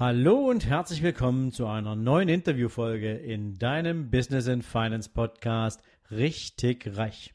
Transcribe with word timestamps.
Hallo 0.00 0.48
und 0.48 0.64
herzlich 0.64 1.02
willkommen 1.02 1.50
zu 1.50 1.66
einer 1.66 1.96
neuen 1.96 2.28
Interviewfolge 2.28 3.14
in 3.14 3.58
deinem 3.58 4.12
Business 4.12 4.46
and 4.46 4.64
Finance 4.64 5.10
Podcast 5.12 5.82
Richtig 6.12 6.96
Reich. 6.96 7.34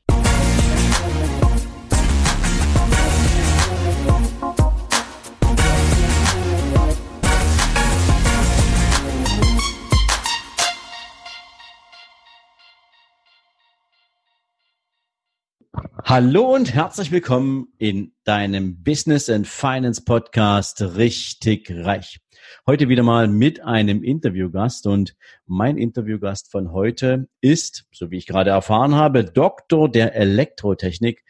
Hallo 16.15 16.53
und 16.53 16.75
herzlich 16.75 17.11
willkommen 17.11 17.69
in 17.79 18.13
deinem 18.23 18.83
Business 18.83 19.31
and 19.31 19.47
Finance 19.47 20.03
Podcast 20.05 20.79
Richtig 20.79 21.71
Reich. 21.71 22.19
Heute 22.67 22.87
wieder 22.87 23.01
mal 23.01 23.27
mit 23.27 23.63
einem 23.63 24.03
Interviewgast 24.03 24.85
und 24.85 25.15
mein 25.47 25.75
Interviewgast 25.75 26.51
von 26.51 26.71
heute 26.71 27.29
ist, 27.41 27.85
so 27.91 28.11
wie 28.11 28.17
ich 28.17 28.27
gerade 28.27 28.51
erfahren 28.51 28.93
habe, 28.93 29.25
Doktor 29.25 29.89
der 29.89 30.13
Elektrotechnik. 30.13 31.23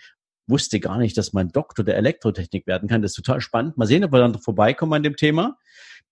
Wusste 0.48 0.82
gar 0.82 0.98
nicht, 0.98 1.18
dass 1.18 1.32
man 1.32 1.48
Doktor 1.48 1.86
der 1.86 1.96
Elektrotechnik 1.96 2.68
werden 2.68 2.90
kann. 2.90 3.02
Das 3.02 3.12
ist 3.12 3.24
total 3.24 3.40
spannend. 3.40 3.78
Mal 3.78 3.86
sehen, 3.86 4.04
ob 4.04 4.12
wir 4.12 4.20
dann 4.20 4.38
vorbeikommen 4.38 4.92
an 4.92 5.04
dem 5.04 5.16
Thema. 5.16 5.58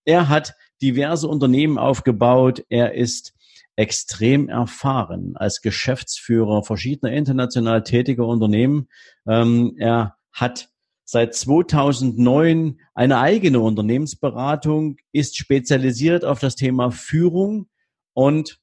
Er 0.05 0.29
hat 0.29 0.53
diverse 0.81 1.27
Unternehmen 1.27 1.77
aufgebaut. 1.77 2.63
Er 2.70 2.93
ist 2.93 3.34
extrem 3.75 4.49
erfahren 4.49 5.34
als 5.35 5.61
Geschäftsführer 5.61 6.63
verschiedener 6.63 7.13
international 7.13 7.84
tätiger 7.84 8.27
Unternehmen. 8.27 8.88
Ähm, 9.27 9.75
er 9.77 10.16
hat 10.31 10.70
seit 11.03 11.35
2009 11.35 12.79
eine 12.93 13.20
eigene 13.20 13.59
Unternehmensberatung, 13.59 14.98
ist 15.12 15.38
spezialisiert 15.38 16.23
auf 16.23 16.39
das 16.39 16.55
Thema 16.55 16.91
Führung 16.91 17.67
und 18.13 18.59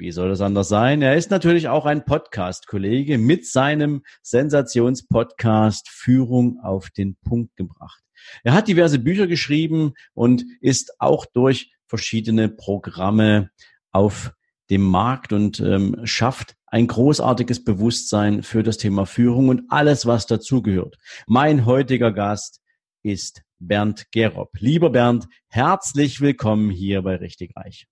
wie 0.00 0.12
soll 0.12 0.28
das 0.28 0.40
anders 0.40 0.68
sein? 0.68 1.02
Er 1.02 1.16
ist 1.16 1.30
natürlich 1.32 1.68
auch 1.68 1.84
ein 1.84 2.04
Podcast-Kollege 2.04 3.18
mit 3.18 3.46
seinem 3.46 4.04
Sensationspodcast 4.22 5.88
Führung 5.88 6.60
auf 6.62 6.90
den 6.90 7.16
Punkt 7.16 7.56
gebracht. 7.56 8.00
Er 8.44 8.52
hat 8.52 8.68
diverse 8.68 9.00
Bücher 9.00 9.26
geschrieben 9.26 9.94
und 10.14 10.44
ist 10.60 11.00
auch 11.00 11.26
durch 11.26 11.72
verschiedene 11.88 12.48
Programme 12.48 13.50
auf 13.90 14.32
dem 14.70 14.82
Markt 14.82 15.32
und 15.32 15.60
ähm, 15.60 15.96
schafft 16.04 16.54
ein 16.66 16.86
großartiges 16.86 17.64
Bewusstsein 17.64 18.42
für 18.42 18.62
das 18.62 18.76
Thema 18.76 19.06
Führung 19.06 19.48
und 19.48 19.62
alles, 19.68 20.06
was 20.06 20.26
dazugehört. 20.26 20.98
Mein 21.26 21.64
heutiger 21.64 22.12
Gast 22.12 22.60
ist 23.02 23.42
Bernd 23.58 24.10
Gerob. 24.12 24.50
Lieber 24.58 24.90
Bernd, 24.90 25.26
herzlich 25.48 26.20
willkommen 26.20 26.70
hier 26.70 27.02
bei 27.02 27.16
Richtig 27.16 27.56
Reich. 27.56 27.86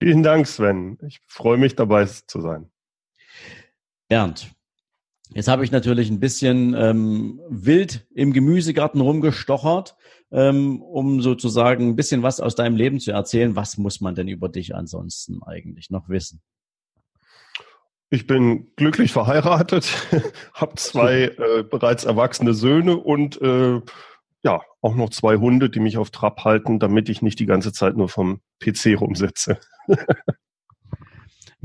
Vielen 0.00 0.22
Dank, 0.22 0.46
Sven. 0.46 0.98
Ich 1.06 1.20
freue 1.26 1.56
mich 1.56 1.74
dabei 1.74 2.04
zu 2.04 2.40
sein. 2.42 2.70
Bernd, 4.08 4.50
Jetzt 5.30 5.48
habe 5.48 5.64
ich 5.64 5.72
natürlich 5.72 6.08
ein 6.08 6.20
bisschen 6.20 6.74
ähm, 6.74 7.40
wild 7.48 8.06
im 8.14 8.32
Gemüsegarten 8.32 9.00
rumgestochert, 9.00 9.95
ähm, 10.30 10.82
um 10.82 11.22
sozusagen 11.22 11.88
ein 11.88 11.96
bisschen 11.96 12.22
was 12.22 12.40
aus 12.40 12.54
deinem 12.54 12.76
Leben 12.76 13.00
zu 13.00 13.12
erzählen. 13.12 13.56
Was 13.56 13.78
muss 13.78 14.00
man 14.00 14.14
denn 14.14 14.28
über 14.28 14.48
dich 14.48 14.74
ansonsten 14.74 15.42
eigentlich 15.42 15.90
noch 15.90 16.08
wissen? 16.08 16.40
Ich 18.08 18.26
bin 18.26 18.72
glücklich 18.76 19.12
verheiratet, 19.12 19.92
habe 20.54 20.74
zwei 20.76 21.24
äh, 21.24 21.64
bereits 21.64 22.04
erwachsene 22.04 22.54
Söhne 22.54 22.96
und 22.96 23.40
äh, 23.42 23.80
ja, 24.44 24.62
auch 24.80 24.94
noch 24.94 25.10
zwei 25.10 25.36
Hunde, 25.36 25.70
die 25.70 25.80
mich 25.80 25.98
auf 25.98 26.10
Trab 26.10 26.44
halten, 26.44 26.78
damit 26.78 27.08
ich 27.08 27.20
nicht 27.20 27.40
die 27.40 27.46
ganze 27.46 27.72
Zeit 27.72 27.96
nur 27.96 28.08
vom 28.08 28.40
PC 28.60 29.00
rumsitze. 29.00 29.58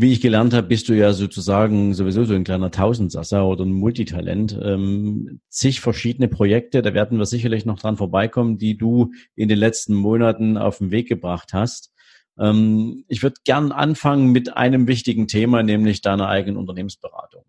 wie 0.01 0.11
ich 0.11 0.21
gelernt 0.21 0.53
habe, 0.53 0.67
bist 0.67 0.89
du 0.89 0.93
ja 0.93 1.13
sozusagen 1.13 1.93
sowieso 1.93 2.25
so 2.25 2.33
ein 2.33 2.43
kleiner 2.43 2.71
Tausendsasser 2.71 3.45
oder 3.45 3.63
ein 3.63 3.71
Multitalent. 3.71 4.59
Ähm, 4.61 5.41
zig 5.49 5.79
verschiedene 5.79 6.27
Projekte, 6.27 6.81
da 6.81 6.93
werden 6.93 7.17
wir 7.17 7.25
sicherlich 7.25 7.65
noch 7.65 7.79
dran 7.79 7.97
vorbeikommen, 7.97 8.57
die 8.57 8.77
du 8.77 9.11
in 9.35 9.47
den 9.47 9.59
letzten 9.59 9.93
Monaten 9.93 10.57
auf 10.57 10.79
den 10.79 10.91
Weg 10.91 11.07
gebracht 11.07 11.53
hast. 11.53 11.93
Ähm, 12.39 13.05
ich 13.07 13.23
würde 13.23 13.35
gern 13.43 13.71
anfangen 13.71 14.31
mit 14.31 14.57
einem 14.57 14.87
wichtigen 14.87 15.27
Thema, 15.27 15.63
nämlich 15.63 16.01
deiner 16.01 16.27
eigenen 16.27 16.57
Unternehmensberatung. 16.57 17.43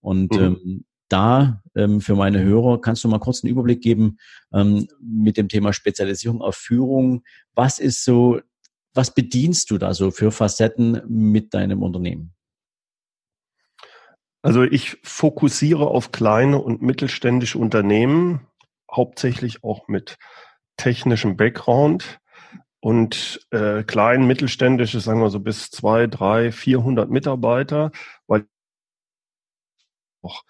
Und 0.00 0.32
mhm. 0.32 0.40
ähm, 0.40 0.84
da 1.08 1.62
ähm, 1.74 2.00
für 2.00 2.14
meine 2.14 2.42
Hörer 2.42 2.80
kannst 2.80 3.04
du 3.04 3.08
mal 3.08 3.18
kurz 3.18 3.42
einen 3.42 3.50
Überblick 3.50 3.80
geben 3.80 4.18
ähm, 4.52 4.88
mit 5.00 5.36
dem 5.36 5.48
Thema 5.48 5.72
Spezialisierung 5.72 6.42
auf 6.42 6.56
Führung. 6.56 7.22
Was 7.54 7.78
ist 7.78 8.04
so 8.04 8.40
was 8.98 9.14
bedienst 9.14 9.70
du 9.70 9.78
da 9.78 9.94
so 9.94 10.10
für 10.10 10.32
Facetten 10.32 11.00
mit 11.06 11.54
deinem 11.54 11.84
Unternehmen? 11.84 12.34
Also 14.42 14.64
ich 14.64 14.96
fokussiere 15.04 15.86
auf 15.86 16.10
kleine 16.10 16.58
und 16.58 16.82
mittelständische 16.82 17.58
Unternehmen, 17.58 18.48
hauptsächlich 18.90 19.62
auch 19.62 19.86
mit 19.86 20.18
technischem 20.76 21.36
Background 21.36 22.18
und 22.80 23.46
äh, 23.52 23.84
klein, 23.84 24.26
mittelständische, 24.26 24.98
sagen 24.98 25.20
wir 25.20 25.30
so 25.30 25.38
bis 25.38 25.70
zwei, 25.70 26.08
drei, 26.08 26.50
vierhundert 26.50 27.08
Mitarbeiter, 27.08 27.92
weil 28.26 28.40
ich 28.40 28.46
auch 30.22 30.42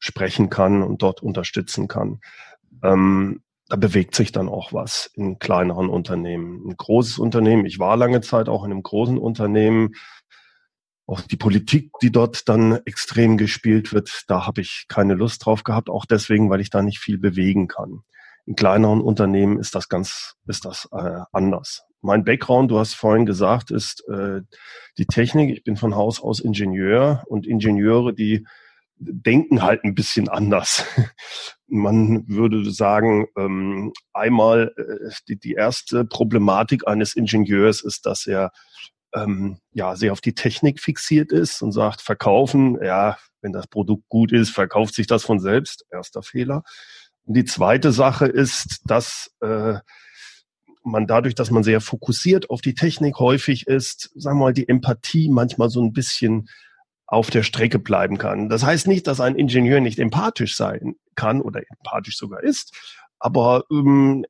sprechen 0.00 0.50
kann 0.50 0.82
und 0.82 1.02
dort 1.02 1.22
unterstützen 1.22 1.86
kann. 1.86 2.20
Ähm, 2.82 3.44
da 3.68 3.76
bewegt 3.76 4.14
sich 4.14 4.32
dann 4.32 4.48
auch 4.48 4.72
was 4.72 5.10
in 5.14 5.38
kleineren 5.38 5.88
Unternehmen. 5.88 6.68
Ein 6.68 6.76
großes 6.76 7.18
Unternehmen, 7.18 7.66
ich 7.66 7.78
war 7.78 7.96
lange 7.96 8.20
Zeit 8.20 8.48
auch 8.48 8.64
in 8.64 8.70
einem 8.70 8.82
großen 8.82 9.18
Unternehmen, 9.18 9.94
auch 11.06 11.20
die 11.20 11.36
Politik, 11.36 11.92
die 12.02 12.10
dort 12.10 12.48
dann 12.48 12.80
extrem 12.84 13.36
gespielt 13.36 13.92
wird, 13.92 14.24
da 14.28 14.46
habe 14.46 14.60
ich 14.60 14.86
keine 14.88 15.14
Lust 15.14 15.44
drauf 15.44 15.62
gehabt, 15.62 15.88
auch 15.88 16.04
deswegen, 16.04 16.50
weil 16.50 16.60
ich 16.60 16.70
da 16.70 16.82
nicht 16.82 16.98
viel 16.98 17.18
bewegen 17.18 17.68
kann. 17.68 18.02
In 18.44 18.56
kleineren 18.56 19.00
Unternehmen 19.00 19.58
ist 19.58 19.74
das 19.74 19.88
ganz, 19.88 20.34
ist 20.46 20.64
das 20.64 20.88
äh, 20.92 21.20
anders. 21.32 21.84
Mein 22.00 22.24
Background, 22.24 22.70
du 22.70 22.78
hast 22.78 22.94
vorhin 22.94 23.26
gesagt, 23.26 23.72
ist 23.72 24.04
äh, 24.08 24.42
die 24.98 25.06
Technik. 25.06 25.50
Ich 25.50 25.64
bin 25.64 25.76
von 25.76 25.96
Haus 25.96 26.20
aus 26.20 26.38
Ingenieur 26.38 27.24
und 27.26 27.46
Ingenieure, 27.46 28.14
die 28.14 28.46
denken 28.98 29.62
halt 29.62 29.84
ein 29.84 29.94
bisschen 29.94 30.28
anders. 30.28 30.84
Man 31.68 32.28
würde 32.28 32.70
sagen, 32.70 33.26
ähm, 33.36 33.92
einmal 34.12 34.72
äh, 34.76 35.34
die, 35.34 35.52
erste 35.52 36.04
Problematik 36.04 36.86
eines 36.86 37.16
Ingenieurs 37.16 37.82
ist, 37.82 38.06
dass 38.06 38.26
er 38.26 38.52
ähm, 39.14 39.58
ja 39.72 39.96
sehr 39.96 40.12
auf 40.12 40.20
die 40.20 40.34
Technik 40.34 40.80
fixiert 40.80 41.32
ist 41.32 41.62
und 41.62 41.72
sagt, 41.72 42.00
verkaufen, 42.02 42.78
ja, 42.82 43.18
wenn 43.40 43.52
das 43.52 43.66
Produkt 43.66 44.08
gut 44.08 44.32
ist, 44.32 44.50
verkauft 44.50 44.94
sich 44.94 45.06
das 45.06 45.24
von 45.24 45.40
selbst. 45.40 45.84
Erster 45.90 46.22
Fehler. 46.22 46.62
Und 47.24 47.34
die 47.36 47.44
zweite 47.44 47.92
Sache 47.92 48.26
ist, 48.26 48.82
dass 48.84 49.32
äh, 49.40 49.78
man 50.84 51.06
dadurch, 51.06 51.34
dass 51.34 51.50
man 51.50 51.64
sehr 51.64 51.80
fokussiert 51.80 52.48
auf 52.48 52.60
die 52.60 52.74
Technik 52.74 53.18
häufig 53.18 53.66
ist, 53.66 54.10
sagen 54.14 54.38
wir 54.38 54.46
mal, 54.46 54.52
die 54.52 54.68
Empathie 54.68 55.28
manchmal 55.28 55.68
so 55.68 55.82
ein 55.82 55.92
bisschen 55.92 56.48
auf 57.06 57.30
der 57.30 57.42
Strecke 57.42 57.78
bleiben 57.78 58.18
kann. 58.18 58.48
Das 58.48 58.64
heißt 58.64 58.88
nicht, 58.88 59.06
dass 59.06 59.20
ein 59.20 59.36
Ingenieur 59.36 59.80
nicht 59.80 59.98
empathisch 59.98 60.56
sein 60.56 60.96
kann 61.14 61.40
oder 61.40 61.62
empathisch 61.70 62.16
sogar 62.16 62.42
ist, 62.42 62.74
aber 63.18 63.64
ähm, 63.70 64.24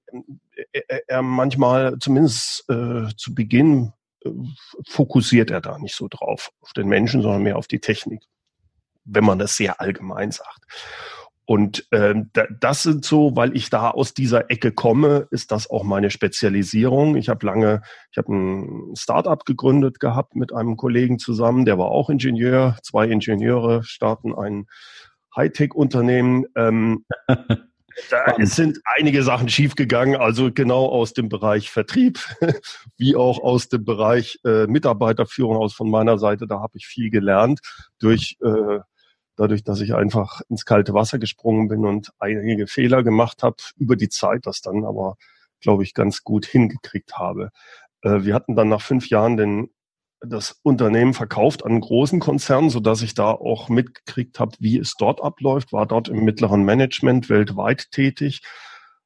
er, 0.72 1.08
er 1.08 1.22
manchmal 1.22 1.98
zumindest 1.98 2.64
äh, 2.68 3.08
zu 3.16 3.34
Beginn 3.34 3.92
äh, 4.24 4.30
fokussiert 4.86 5.50
er 5.50 5.60
da 5.60 5.78
nicht 5.78 5.94
so 5.94 6.08
drauf 6.08 6.50
auf 6.60 6.72
den 6.72 6.88
Menschen, 6.88 7.22
sondern 7.22 7.42
mehr 7.42 7.58
auf 7.58 7.66
die 7.66 7.80
Technik, 7.80 8.22
wenn 9.04 9.24
man 9.24 9.38
das 9.38 9.56
sehr 9.56 9.80
allgemein 9.80 10.30
sagt. 10.30 10.64
Und 11.46 11.86
ähm, 11.92 12.30
das 12.60 12.82
sind 12.82 13.04
so, 13.04 13.36
weil 13.36 13.56
ich 13.56 13.70
da 13.70 13.90
aus 13.90 14.14
dieser 14.14 14.50
Ecke 14.50 14.72
komme, 14.72 15.28
ist 15.30 15.52
das 15.52 15.70
auch 15.70 15.84
meine 15.84 16.10
Spezialisierung. 16.10 17.16
Ich 17.16 17.28
habe 17.28 17.46
lange, 17.46 17.82
ich 18.10 18.18
habe 18.18 18.34
ein 18.34 18.96
Startup 18.96 19.44
gegründet 19.44 20.00
gehabt 20.00 20.34
mit 20.34 20.52
einem 20.52 20.76
Kollegen 20.76 21.20
zusammen, 21.20 21.64
der 21.64 21.78
war 21.78 21.86
auch 21.86 22.10
Ingenieur. 22.10 22.76
Zwei 22.82 23.06
Ingenieure 23.06 23.84
starten 23.84 24.34
ein 24.34 24.66
Hightech-Unternehmen. 25.36 26.46
Ähm, 26.56 27.04
da 28.10 28.34
sind 28.40 28.80
einige 28.96 29.22
Sachen 29.22 29.48
schiefgegangen, 29.48 30.16
also 30.16 30.50
genau 30.52 30.86
aus 30.86 31.12
dem 31.12 31.28
Bereich 31.28 31.70
Vertrieb, 31.70 32.18
wie 32.96 33.14
auch 33.14 33.40
aus 33.40 33.68
dem 33.68 33.84
Bereich 33.84 34.40
äh, 34.44 34.66
Mitarbeiterführung 34.66 35.56
aus 35.58 35.74
von 35.74 35.88
meiner 35.90 36.18
Seite. 36.18 36.48
Da 36.48 36.58
habe 36.58 36.76
ich 36.76 36.88
viel 36.88 37.10
gelernt 37.10 37.60
durch 38.00 38.36
äh, 38.42 38.80
dadurch, 39.36 39.62
dass 39.62 39.80
ich 39.80 39.94
einfach 39.94 40.40
ins 40.48 40.64
kalte 40.64 40.94
Wasser 40.94 41.18
gesprungen 41.18 41.68
bin 41.68 41.84
und 41.84 42.12
einige 42.18 42.66
Fehler 42.66 43.02
gemacht 43.02 43.42
habe 43.42 43.56
über 43.76 43.96
die 43.96 44.08
Zeit, 44.08 44.46
das 44.46 44.60
dann 44.60 44.84
aber, 44.84 45.16
glaube 45.60 45.82
ich, 45.82 45.94
ganz 45.94 46.24
gut 46.24 46.46
hingekriegt 46.46 47.18
habe. 47.18 47.50
Äh, 48.02 48.22
wir 48.22 48.34
hatten 48.34 48.56
dann 48.56 48.68
nach 48.68 48.82
fünf 48.82 49.08
Jahren 49.08 49.36
den, 49.36 49.70
das 50.20 50.58
Unternehmen 50.62 51.14
verkauft 51.14 51.64
an 51.64 51.72
einen 51.72 51.80
großen 51.82 52.20
Konzern, 52.20 52.70
so 52.70 52.80
dass 52.80 53.02
ich 53.02 53.14
da 53.14 53.30
auch 53.30 53.68
mitgekriegt 53.68 54.40
habe, 54.40 54.56
wie 54.58 54.78
es 54.78 54.94
dort 54.98 55.22
abläuft, 55.22 55.72
war 55.72 55.86
dort 55.86 56.08
im 56.08 56.24
mittleren 56.24 56.64
Management 56.64 57.28
weltweit 57.28 57.90
tätig, 57.90 58.40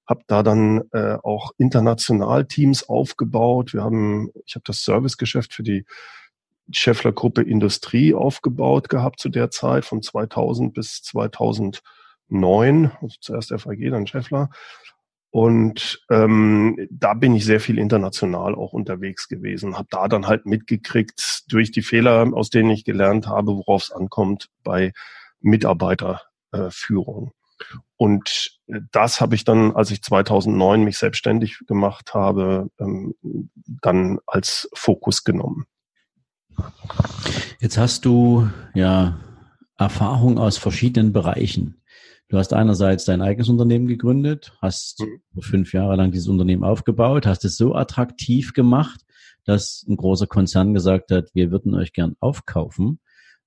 habe 0.06 0.22
da 0.26 0.42
dann 0.42 0.82
äh, 0.92 1.16
auch 1.22 1.52
international 1.58 2.46
Teams 2.46 2.88
aufgebaut. 2.88 3.74
Wir 3.74 3.82
haben, 3.82 4.30
ich 4.46 4.54
habe 4.54 4.64
das 4.66 4.82
Servicegeschäft 4.84 5.52
für 5.52 5.62
die 5.62 5.84
Scheffler 6.72 7.12
Gruppe 7.12 7.42
Industrie 7.42 8.14
aufgebaut 8.14 8.88
gehabt 8.88 9.20
zu 9.20 9.28
der 9.28 9.50
Zeit 9.50 9.84
von 9.84 10.02
2000 10.02 10.74
bis 10.74 11.02
2009, 11.02 12.92
also 13.00 13.16
zuerst 13.20 13.52
FAG, 13.52 13.90
dann 13.90 14.06
Scheffler. 14.06 14.50
Und 15.32 16.00
ähm, 16.10 16.88
da 16.90 17.14
bin 17.14 17.36
ich 17.36 17.44
sehr 17.44 17.60
viel 17.60 17.78
international 17.78 18.56
auch 18.56 18.72
unterwegs 18.72 19.28
gewesen, 19.28 19.78
habe 19.78 19.86
da 19.90 20.08
dann 20.08 20.26
halt 20.26 20.44
mitgekriegt 20.44 21.44
durch 21.48 21.70
die 21.70 21.82
Fehler, 21.82 22.32
aus 22.34 22.50
denen 22.50 22.70
ich 22.70 22.84
gelernt 22.84 23.28
habe, 23.28 23.56
worauf 23.56 23.82
es 23.84 23.92
ankommt 23.92 24.48
bei 24.64 24.92
Mitarbeiterführung. 25.40 27.32
Und 27.96 28.58
das 28.66 29.20
habe 29.20 29.34
ich 29.34 29.44
dann, 29.44 29.76
als 29.76 29.90
ich 29.90 30.02
2009 30.02 30.82
mich 30.82 30.98
selbstständig 30.98 31.58
gemacht 31.66 32.14
habe, 32.14 32.68
ähm, 32.80 33.14
dann 33.22 34.18
als 34.26 34.68
Fokus 34.72 35.22
genommen. 35.22 35.66
Jetzt 37.60 37.78
hast 37.78 38.04
du 38.04 38.48
ja 38.74 39.18
Erfahrung 39.76 40.38
aus 40.38 40.58
verschiedenen 40.58 41.12
Bereichen. 41.12 41.82
Du 42.28 42.38
hast 42.38 42.52
einerseits 42.52 43.04
dein 43.04 43.22
eigenes 43.22 43.48
Unternehmen 43.48 43.86
gegründet, 43.86 44.52
hast 44.62 45.00
mhm. 45.00 45.42
fünf 45.42 45.72
Jahre 45.72 45.96
lang 45.96 46.12
dieses 46.12 46.28
Unternehmen 46.28 46.62
aufgebaut, 46.62 47.26
hast 47.26 47.44
es 47.44 47.56
so 47.56 47.74
attraktiv 47.74 48.52
gemacht, 48.52 49.00
dass 49.44 49.84
ein 49.88 49.96
großer 49.96 50.26
Konzern 50.28 50.72
gesagt 50.74 51.10
hat, 51.10 51.30
wir 51.34 51.50
würden 51.50 51.74
euch 51.74 51.92
gern 51.92 52.14
aufkaufen. 52.20 53.00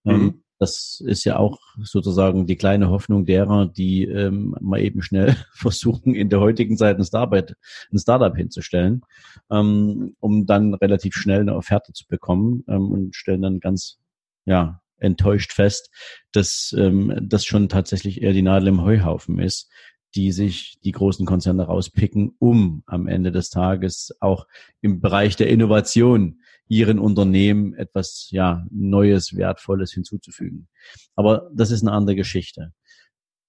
Ähm, 0.05 0.21
mhm. 0.21 0.42
Das 0.59 1.01
ist 1.05 1.23
ja 1.25 1.37
auch 1.37 1.59
sozusagen 1.81 2.45
die 2.45 2.55
kleine 2.55 2.89
Hoffnung 2.89 3.25
derer, 3.25 3.65
die 3.65 4.05
ähm, 4.05 4.55
mal 4.61 4.81
eben 4.81 5.01
schnell 5.01 5.35
versuchen, 5.53 6.15
in 6.15 6.29
der 6.29 6.39
heutigen 6.39 6.77
Zeit 6.77 6.97
ein 6.97 7.05
Startup, 7.05 7.53
ein 7.91 7.99
Startup 7.99 8.35
hinzustellen, 8.35 9.01
ähm, 9.51 10.15
um 10.19 10.45
dann 10.45 10.73
relativ 10.73 11.15
schnell 11.15 11.41
eine 11.41 11.55
Offerte 11.55 11.93
zu 11.93 12.05
bekommen 12.07 12.63
ähm, 12.67 12.91
und 12.91 13.15
stellen 13.15 13.41
dann 13.41 13.59
ganz 13.59 13.99
ja, 14.45 14.81
enttäuscht 14.97 15.53
fest, 15.53 15.89
dass 16.31 16.73
ähm, 16.77 17.13
das 17.21 17.45
schon 17.45 17.69
tatsächlich 17.69 18.21
eher 18.21 18.33
die 18.33 18.41
Nadel 18.41 18.69
im 18.69 18.81
Heuhaufen 18.81 19.39
ist, 19.39 19.69
die 20.15 20.31
sich 20.31 20.79
die 20.83 20.91
großen 20.91 21.25
Konzerne 21.25 21.63
rauspicken, 21.63 22.35
um 22.39 22.83
am 22.85 23.07
Ende 23.07 23.31
des 23.31 23.49
Tages 23.49 24.15
auch 24.19 24.47
im 24.81 25.01
Bereich 25.01 25.35
der 25.35 25.49
Innovation 25.49 26.42
ihren 26.73 26.97
Unternehmen 26.97 27.73
etwas 27.75 28.27
ja 28.31 28.65
Neues, 28.71 29.37
Wertvolles 29.37 29.93
hinzuzufügen. 29.93 30.67
Aber 31.15 31.49
das 31.53 31.69
ist 31.69 31.83
eine 31.83 31.91
andere 31.91 32.15
Geschichte. 32.15 32.73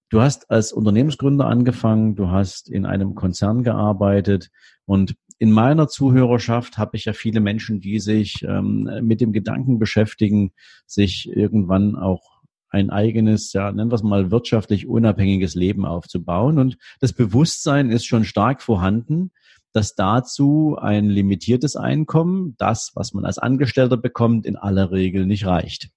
Du 0.09 0.21
hast 0.21 0.51
als 0.51 0.71
Unternehmensgründer 0.71 1.47
angefangen, 1.47 2.15
du 2.15 2.29
hast 2.29 2.69
in 2.69 2.85
einem 2.85 3.15
Konzern 3.15 3.63
gearbeitet 3.63 4.49
und 4.85 5.15
in 5.39 5.51
meiner 5.51 5.87
Zuhörerschaft 5.87 6.77
habe 6.77 6.95
ich 6.95 7.05
ja 7.05 7.13
viele 7.13 7.39
Menschen, 7.39 7.81
die 7.81 7.99
sich 7.99 8.45
ähm, 8.47 8.89
mit 9.01 9.19
dem 9.19 9.33
Gedanken 9.33 9.79
beschäftigen, 9.79 10.51
sich 10.85 11.27
irgendwann 11.27 11.95
auch 11.95 12.35
ein 12.69 12.89
eigenes, 12.89 13.51
ja, 13.53 13.71
nennen 13.71 13.91
wir 13.91 13.95
es 13.95 14.03
mal 14.03 14.31
wirtschaftlich 14.31 14.87
unabhängiges 14.87 15.55
Leben 15.55 15.85
aufzubauen. 15.85 16.59
Und 16.59 16.77
das 16.99 17.11
Bewusstsein 17.11 17.89
ist 17.89 18.05
schon 18.05 18.23
stark 18.23 18.61
vorhanden, 18.61 19.31
dass 19.75 19.93
dazu 19.93 20.77
ein 20.79 21.09
limitiertes 21.09 21.75
Einkommen, 21.75 22.55
das, 22.57 22.93
was 22.95 23.13
man 23.13 23.25
als 23.25 23.37
Angestellter 23.37 23.97
bekommt, 23.97 24.45
in 24.45 24.55
aller 24.55 24.91
Regel 24.91 25.25
nicht 25.25 25.45
reicht. 25.45 25.89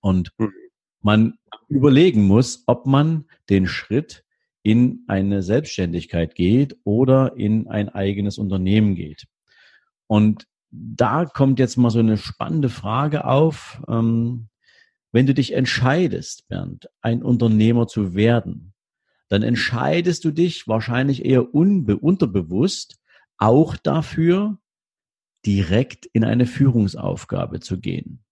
Und 0.00 0.30
hm. 0.38 0.52
man 1.00 1.34
überlegen 1.68 2.22
muss, 2.22 2.62
ob 2.68 2.86
man 2.86 3.24
den 3.50 3.66
Schritt 3.66 4.24
in 4.62 5.00
eine 5.08 5.42
Selbstständigkeit 5.42 6.36
geht 6.36 6.76
oder 6.84 7.36
in 7.36 7.66
ein 7.66 7.88
eigenes 7.88 8.38
Unternehmen 8.38 8.94
geht. 8.94 9.26
Und 10.06 10.46
da 10.70 11.24
kommt 11.24 11.58
jetzt 11.58 11.76
mal 11.76 11.90
so 11.90 11.98
eine 11.98 12.18
spannende 12.18 12.68
Frage 12.68 13.24
auf. 13.24 13.82
Ähm, 13.88 14.48
wenn 15.10 15.26
du 15.26 15.34
dich 15.34 15.54
entscheidest, 15.54 16.46
Bernd, 16.46 16.88
ein 17.00 17.24
Unternehmer 17.24 17.88
zu 17.88 18.14
werden, 18.14 18.71
dann 19.32 19.42
entscheidest 19.42 20.26
du 20.26 20.30
dich 20.30 20.68
wahrscheinlich 20.68 21.24
eher 21.24 21.54
unbe 21.54 21.96
unterbewusst 21.96 22.98
auch 23.38 23.78
dafür, 23.78 24.58
direkt 25.46 26.04
in 26.04 26.22
eine 26.22 26.44
Führungsaufgabe 26.44 27.60
zu 27.60 27.80
gehen. 27.80 28.22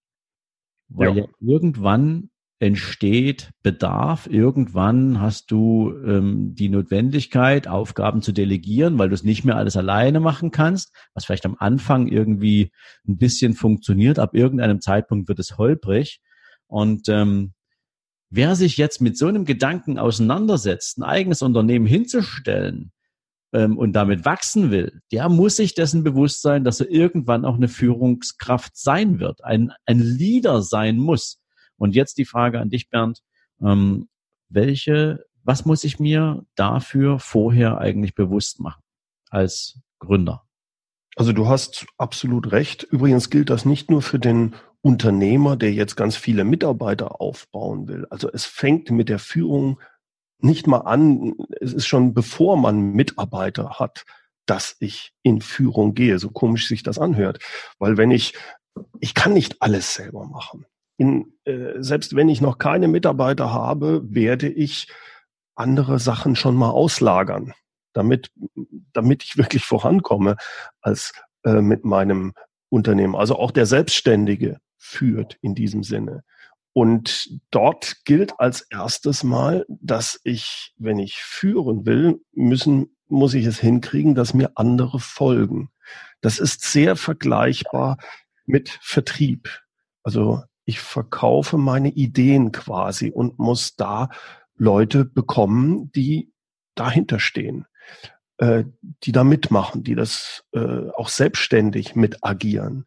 Weil 0.90 1.16
ja. 1.16 1.24
irgendwann 1.40 2.28
entsteht 2.58 3.50
Bedarf. 3.62 4.26
Irgendwann 4.26 5.22
hast 5.22 5.50
du 5.50 5.94
ähm, 6.04 6.54
die 6.54 6.68
Notwendigkeit, 6.68 7.66
Aufgaben 7.66 8.20
zu 8.20 8.32
delegieren, 8.32 8.98
weil 8.98 9.08
du 9.08 9.14
es 9.14 9.24
nicht 9.24 9.42
mehr 9.42 9.56
alles 9.56 9.78
alleine 9.78 10.20
machen 10.20 10.50
kannst, 10.50 10.94
was 11.14 11.24
vielleicht 11.24 11.46
am 11.46 11.56
Anfang 11.58 12.08
irgendwie 12.08 12.72
ein 13.08 13.16
bisschen 13.16 13.54
funktioniert. 13.54 14.18
Ab 14.18 14.34
irgendeinem 14.34 14.82
Zeitpunkt 14.82 15.28
wird 15.28 15.38
es 15.38 15.56
holprig. 15.56 16.20
Und 16.66 17.08
ähm, 17.08 17.54
wer 18.30 18.54
sich 18.56 18.76
jetzt 18.76 19.00
mit 19.00 19.18
so 19.18 19.26
einem 19.26 19.44
Gedanken 19.44 19.98
auseinandersetzt, 19.98 20.98
ein 20.98 21.02
eigenes 21.02 21.42
Unternehmen 21.42 21.86
hinzustellen 21.86 22.92
ähm, 23.52 23.76
und 23.76 23.92
damit 23.92 24.24
wachsen 24.24 24.70
will, 24.70 25.02
der 25.12 25.28
muss 25.28 25.56
sich 25.56 25.74
dessen 25.74 26.04
bewusst 26.04 26.40
sein, 26.42 26.64
dass 26.64 26.80
er 26.80 26.90
irgendwann 26.90 27.44
auch 27.44 27.56
eine 27.56 27.68
Führungskraft 27.68 28.76
sein 28.76 29.18
wird, 29.18 29.44
ein, 29.44 29.72
ein 29.84 29.98
Leader 30.00 30.62
sein 30.62 30.96
muss. 30.96 31.40
Und 31.76 31.94
jetzt 31.94 32.18
die 32.18 32.24
Frage 32.24 32.60
an 32.60 32.70
dich, 32.70 32.88
Bernd. 32.88 33.20
Ähm, 33.60 34.08
welche, 34.48 35.24
was 35.42 35.64
muss 35.64 35.84
ich 35.84 35.98
mir 35.98 36.44
dafür 36.54 37.18
vorher 37.18 37.78
eigentlich 37.78 38.14
bewusst 38.14 38.60
machen 38.60 38.82
als 39.30 39.80
Gründer? 39.98 40.44
Also 41.16 41.32
du 41.32 41.48
hast 41.48 41.86
absolut 41.98 42.52
recht. 42.52 42.82
Übrigens 42.84 43.30
gilt 43.30 43.50
das 43.50 43.64
nicht 43.64 43.90
nur 43.90 44.02
für 44.02 44.18
den 44.18 44.54
Unternehmer, 44.82 45.56
der 45.56 45.72
jetzt 45.72 45.96
ganz 45.96 46.16
viele 46.16 46.44
Mitarbeiter 46.44 47.20
aufbauen 47.20 47.88
will. 47.88 48.06
Also 48.10 48.30
es 48.32 48.44
fängt 48.46 48.90
mit 48.90 49.08
der 49.08 49.18
Führung 49.18 49.78
nicht 50.38 50.66
mal 50.66 50.78
an, 50.78 51.34
es 51.60 51.74
ist 51.74 51.86
schon 51.86 52.14
bevor 52.14 52.56
man 52.56 52.92
Mitarbeiter 52.92 53.78
hat, 53.78 54.04
dass 54.46 54.76
ich 54.80 55.12
in 55.22 55.42
Führung 55.42 55.94
gehe, 55.94 56.18
so 56.18 56.30
komisch 56.30 56.66
sich 56.66 56.82
das 56.82 56.98
anhört. 56.98 57.38
Weil 57.78 57.98
wenn 57.98 58.10
ich, 58.10 58.34
ich 59.00 59.14
kann 59.14 59.34
nicht 59.34 59.60
alles 59.60 59.94
selber 59.94 60.24
machen 60.26 60.64
in, 61.00 61.32
äh, 61.44 61.82
selbst 61.82 62.14
wenn 62.14 62.28
ich 62.28 62.42
noch 62.42 62.58
keine 62.58 62.86
Mitarbeiter 62.86 63.50
habe, 63.50 64.02
werde 64.04 64.50
ich 64.50 64.86
andere 65.54 65.98
Sachen 65.98 66.36
schon 66.36 66.54
mal 66.56 66.68
auslagern, 66.68 67.54
damit, 67.94 68.30
damit 68.92 69.22
ich 69.22 69.38
wirklich 69.38 69.64
vorankomme 69.64 70.36
als 70.82 71.14
äh, 71.42 71.62
mit 71.62 71.86
meinem 71.86 72.34
Unternehmen. 72.68 73.16
Also 73.16 73.36
auch 73.36 73.50
der 73.50 73.64
Selbstständige 73.64 74.58
führt 74.80 75.38
in 75.42 75.54
diesem 75.54 75.84
Sinne. 75.84 76.24
Und 76.72 77.28
dort 77.50 78.04
gilt 78.04 78.38
als 78.38 78.62
erstes 78.70 79.22
mal, 79.22 79.66
dass 79.68 80.20
ich, 80.24 80.72
wenn 80.76 80.98
ich 80.98 81.16
führen 81.16 81.84
will, 81.84 82.20
müssen, 82.32 82.96
muss 83.08 83.34
ich 83.34 83.44
es 83.44 83.58
hinkriegen, 83.58 84.14
dass 84.14 84.34
mir 84.34 84.52
andere 84.54 85.00
folgen. 85.00 85.70
Das 86.20 86.38
ist 86.38 86.62
sehr 86.62 86.96
vergleichbar 86.96 87.98
mit 88.46 88.78
Vertrieb. 88.82 89.60
Also 90.02 90.42
ich 90.64 90.80
verkaufe 90.80 91.58
meine 91.58 91.90
Ideen 91.90 92.52
quasi 92.52 93.10
und 93.10 93.38
muss 93.38 93.74
da 93.74 94.08
Leute 94.56 95.04
bekommen, 95.04 95.90
die 95.92 96.32
dahinter 96.76 97.18
stehen, 97.18 97.66
äh, 98.38 98.64
die 99.02 99.12
da 99.12 99.24
mitmachen, 99.24 99.82
die 99.82 99.96
das 99.96 100.44
äh, 100.52 100.88
auch 100.94 101.08
selbstständig 101.08 101.96
mit 101.96 102.22
agieren. 102.22 102.86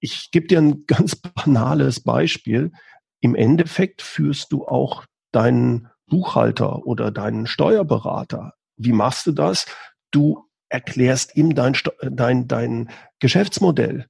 Ich 0.00 0.30
gebe 0.30 0.46
dir 0.46 0.58
ein 0.58 0.86
ganz 0.86 1.16
banales 1.16 2.00
Beispiel. 2.00 2.72
Im 3.20 3.34
Endeffekt 3.34 4.02
führst 4.02 4.52
du 4.52 4.66
auch 4.66 5.04
deinen 5.32 5.88
Buchhalter 6.06 6.86
oder 6.86 7.10
deinen 7.10 7.46
Steuerberater. 7.46 8.54
Wie 8.76 8.92
machst 8.92 9.26
du 9.26 9.32
das? 9.32 9.66
Du 10.10 10.48
erklärst 10.68 11.36
ihm 11.36 11.54
dein, 11.54 11.76
dein, 12.00 12.48
dein 12.48 12.90
Geschäftsmodell 13.18 14.06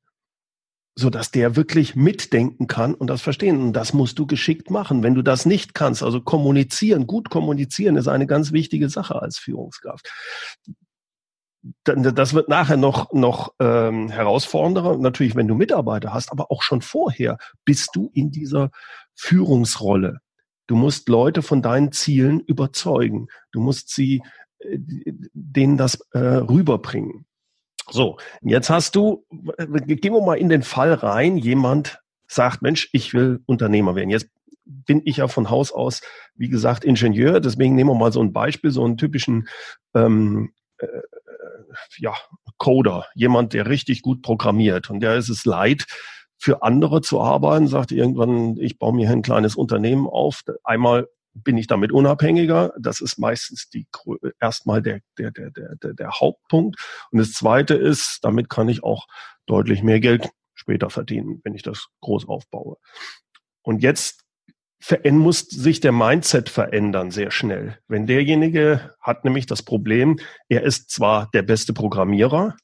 so 1.01 1.11
dass 1.11 1.31
der 1.31 1.57
wirklich 1.57 1.97
mitdenken 1.97 2.67
kann 2.67 2.95
und 2.95 3.09
das 3.09 3.23
verstehen. 3.23 3.61
Und 3.61 3.73
das 3.73 3.93
musst 3.93 4.19
du 4.19 4.27
geschickt 4.27 4.71
machen. 4.71 5.03
Wenn 5.03 5.15
du 5.15 5.23
das 5.23 5.47
nicht 5.47 5.75
kannst, 5.75 6.03
also 6.03 6.21
kommunizieren, 6.21 7.07
gut 7.07 7.31
kommunizieren 7.31 7.97
ist 7.97 8.09
eine 8.09 8.27
ganz 8.27 8.53
wichtige 8.53 8.89
Sache 8.89 9.21
als 9.21 9.39
Führungskraft. 9.39 10.09
Das 11.85 12.33
wird 12.33 12.49
nachher 12.49 12.79
noch, 12.79 13.13
noch 13.13 13.55
ähm, 13.61 14.09
herausfordernder, 14.09 14.97
natürlich, 14.97 15.37
wenn 15.37 15.49
du 15.49 15.55
Mitarbeiter 15.55 16.15
hast, 16.15 16.33
aber 16.33 16.51
auch 16.51 16.63
schon 16.63 16.81
vorher 16.81 17.37
bist 17.65 17.91
du 17.95 18.11
in 18.15 18.31
dieser 18.31 18.71
Führungsrolle. 19.15 20.21
Du 20.67 20.77
musst 20.77 21.09
Leute 21.09 21.43
von 21.43 21.61
deinen 21.61 21.93
Zielen 21.93 22.41
überzeugen. 22.41 23.29
Du 23.53 23.61
musst 23.61 23.91
sie, 23.95 24.23
äh, 24.61 24.79
denen 24.79 25.77
das 25.77 25.99
äh, 26.13 26.19
rüberbringen. 26.19 27.27
So, 27.91 28.19
jetzt 28.41 28.71
hast 28.71 28.95
du, 28.95 29.27
gehen 29.59 30.15
wir 30.15 30.25
mal 30.25 30.39
in 30.39 30.49
den 30.49 30.63
Fall 30.63 30.95
rein, 30.95 31.37
jemand 31.37 32.01
sagt, 32.29 32.63
Mensch, 32.63 32.89
ich 32.93 33.13
will 33.13 33.41
Unternehmer 33.47 33.97
werden. 33.97 34.11
Jetzt 34.11 34.29
bin 34.65 35.03
ich 35.05 35.17
ja 35.17 35.27
von 35.27 35.51
Haus 35.51 35.73
aus, 35.73 36.01
wie 36.37 36.49
gesagt, 36.49 36.85
Ingenieur. 36.85 37.41
Deswegen 37.41 37.75
nehmen 37.75 37.91
wir 37.91 37.95
mal 37.97 38.13
so 38.13 38.23
ein 38.23 38.33
Beispiel, 38.33 38.71
so 38.71 38.85
einen 38.85 38.97
typischen 38.97 39.49
ähm, 39.95 40.53
äh, 40.79 40.87
ja, 41.99 42.15
Coder, 42.59 43.07
jemand, 43.15 43.53
der 43.53 43.67
richtig 43.69 44.03
gut 44.03 44.23
programmiert. 44.23 44.91
Und 44.91 45.01
der 45.01 45.17
ist 45.17 45.29
es 45.29 45.45
leid, 45.45 45.87
für 46.39 46.63
andere 46.63 47.03
zu 47.03 47.21
arbeiten, 47.21 47.69
sagt 47.69 47.93
irgendwann, 47.93 48.57
ich 48.57 48.79
baue 48.79 48.95
mir 48.95 49.11
ein 49.11 49.23
kleines 49.23 49.57
Unternehmen 49.57 50.07
auf. 50.07 50.43
Einmal 50.65 51.07
bin 51.35 51.59
ich 51.59 51.67
damit 51.67 51.93
unabhängiger. 51.93 52.73
Das 52.79 53.01
ist 53.01 53.19
meistens 53.19 53.69
die 53.69 53.87
erstmal 54.41 54.83
der, 54.83 55.01
der, 55.19 55.31
der, 55.31 55.51
der, 55.51 55.95
der 55.95 56.11
Hauptpunkt. 56.13 56.81
Und 57.11 57.19
das 57.19 57.33
zweite 57.33 57.75
ist, 57.75 58.21
damit 58.23 58.49
kann 58.49 58.69
ich 58.69 58.83
auch 58.83 59.07
deutlich 59.47 59.83
mehr 59.83 60.01
Geld 60.01 60.29
später 60.55 60.91
verdienen, 60.91 61.41
wenn 61.45 61.55
ich 61.55 61.63
das 61.63 61.89
groß 62.01 62.29
aufbaue. 62.29 62.77
Und 63.63 63.83
jetzt 63.83 64.20
muss 65.05 65.41
sich 65.41 65.81
der 65.81 65.93
Mindset 65.93 66.49
verändern 66.49 67.11
sehr 67.11 67.31
schnell. 67.31 67.79
Wenn 67.87 68.07
derjenige 68.07 68.95
hat 69.01 69.25
nämlich 69.25 69.47
das 69.47 69.63
Problem, 69.63 70.19
er 70.49 70.63
ist 70.63 70.91
zwar 70.91 71.31
der 71.33 71.43
beste 71.43 71.73
Programmierer, 71.73 72.57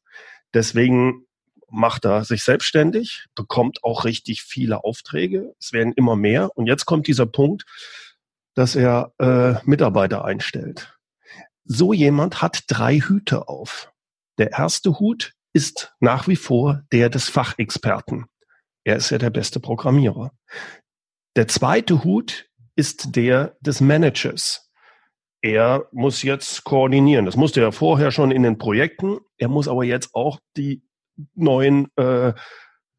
deswegen 0.55 1.27
macht 1.69 2.05
er 2.05 2.25
sich 2.25 2.43
selbstständig, 2.43 3.27
bekommt 3.35 3.85
auch 3.85 4.05
richtig 4.05 4.43
viele 4.43 4.85
Aufträge, 4.85 5.55
es 5.61 5.73
werden 5.73 5.93
immer 5.95 6.17
mehr. 6.17 6.51
Und 6.57 6.67
jetzt 6.67 6.87
kommt 6.87 7.07
dieser 7.07 7.27
Punkt, 7.27 7.65
dass 8.55 8.77
er 8.77 9.13
äh, 9.19 9.55
Mitarbeiter 9.65 10.25
einstellt. 10.25 10.97
So 11.65 11.93
jemand 11.93 12.41
hat 12.43 12.65
drei 12.69 12.99
Hüte 13.01 13.49
auf. 13.49 13.93
Der 14.39 14.53
erste 14.53 14.99
Hut 14.99 15.35
ist 15.53 15.95
nach 16.01 16.29
wie 16.29 16.37
vor 16.37 16.83
der 16.93 17.11
des 17.11 17.29
Fachexperten. 17.29 18.27
Er 18.85 18.97
ist 18.97 19.11
ja 19.11 19.19
der 19.19 19.31
beste 19.31 19.59
Programmierer. 19.59 20.33
Der 21.37 21.49
zweite 21.49 22.03
Hut 22.03 22.49
ist 22.77 23.15
der 23.15 23.59
des 23.61 23.83
Managers. 23.83 24.71
Er 25.43 25.87
muss 25.93 26.23
jetzt 26.23 26.65
koordinieren. 26.65 27.27
Das 27.27 27.37
musste 27.37 27.61
er 27.61 27.73
vorher 27.73 28.11
schon 28.11 28.31
in 28.31 28.43
den 28.43 28.57
Projekten. 28.57 29.19
Er 29.37 29.49
muss 29.49 29.69
aber 29.69 29.85
jetzt 29.85 30.15
auch 30.15 30.41
die 30.57 30.83
neuen 31.35 31.89
äh, 31.97 32.33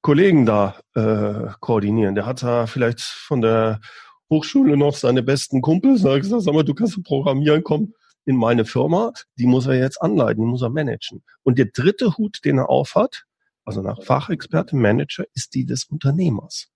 Kollegen 0.01 0.45
da 0.45 0.79
äh, 0.93 1.51
koordinieren. 1.59 2.13
Der 2.13 2.27
hat 2.27 2.43
da 2.43 2.67
vielleicht 2.67 3.01
von 3.01 3.41
der 3.41 3.81
Hochschule 4.29 4.77
noch 4.77 4.95
seine 4.95 5.23
besten 5.23 5.61
Kumpels. 5.61 6.03
Da 6.03 6.13
hat 6.13 6.21
gesagt, 6.21 6.43
sag 6.43 6.53
mal, 6.53 6.63
du 6.63 6.75
kannst 6.75 7.03
programmieren, 7.03 7.63
komm, 7.63 7.95
in 8.25 8.35
meine 8.35 8.65
Firma, 8.65 9.13
die 9.39 9.47
muss 9.47 9.65
er 9.65 9.79
jetzt 9.79 9.99
anleiten, 9.99 10.43
die 10.43 10.49
muss 10.49 10.61
er 10.61 10.69
managen. 10.69 11.23
Und 11.41 11.57
der 11.57 11.67
dritte 11.73 12.17
Hut, 12.17 12.45
den 12.45 12.59
er 12.59 12.69
aufhat, 12.69 13.23
also 13.65 13.81
nach 13.81 14.03
Fachexperte, 14.03 14.75
Manager, 14.75 15.25
ist 15.33 15.55
die 15.55 15.65
des 15.65 15.85
Unternehmers. 15.85 16.69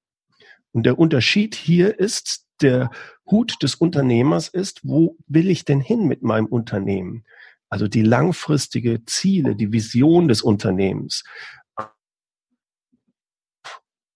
Und 0.74 0.86
der 0.86 0.98
Unterschied 0.98 1.56
hier 1.56 2.00
ist, 2.00 2.46
der 2.62 2.92
Hut 3.30 3.62
des 3.62 3.76
Unternehmers 3.76 4.48
ist, 4.48 4.82
wo 4.84 5.18
will 5.28 5.50
ich 5.50 5.66
denn 5.66 5.82
hin 5.82 6.08
mit 6.08 6.22
meinem 6.22 6.46
Unternehmen? 6.46 7.26
Also 7.70 7.88
die 7.88 8.04
langfristige 8.04 9.04
Ziele, 9.06 9.56
die 9.56 9.72
Vision 9.72 10.28
des 10.28 10.42
Unternehmens. 10.42 11.24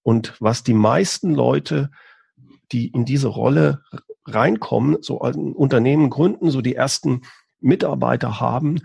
Und 0.03 0.35
was 0.39 0.63
die 0.63 0.73
meisten 0.73 1.33
Leute, 1.33 1.89
die 2.71 2.87
in 2.87 3.05
diese 3.05 3.27
Rolle 3.27 3.83
reinkommen, 4.25 5.01
so 5.01 5.21
ein 5.21 5.53
Unternehmen 5.53 6.09
gründen, 6.09 6.51
so 6.51 6.61
die 6.61 6.75
ersten 6.75 7.21
Mitarbeiter 7.59 8.39
haben, 8.39 8.81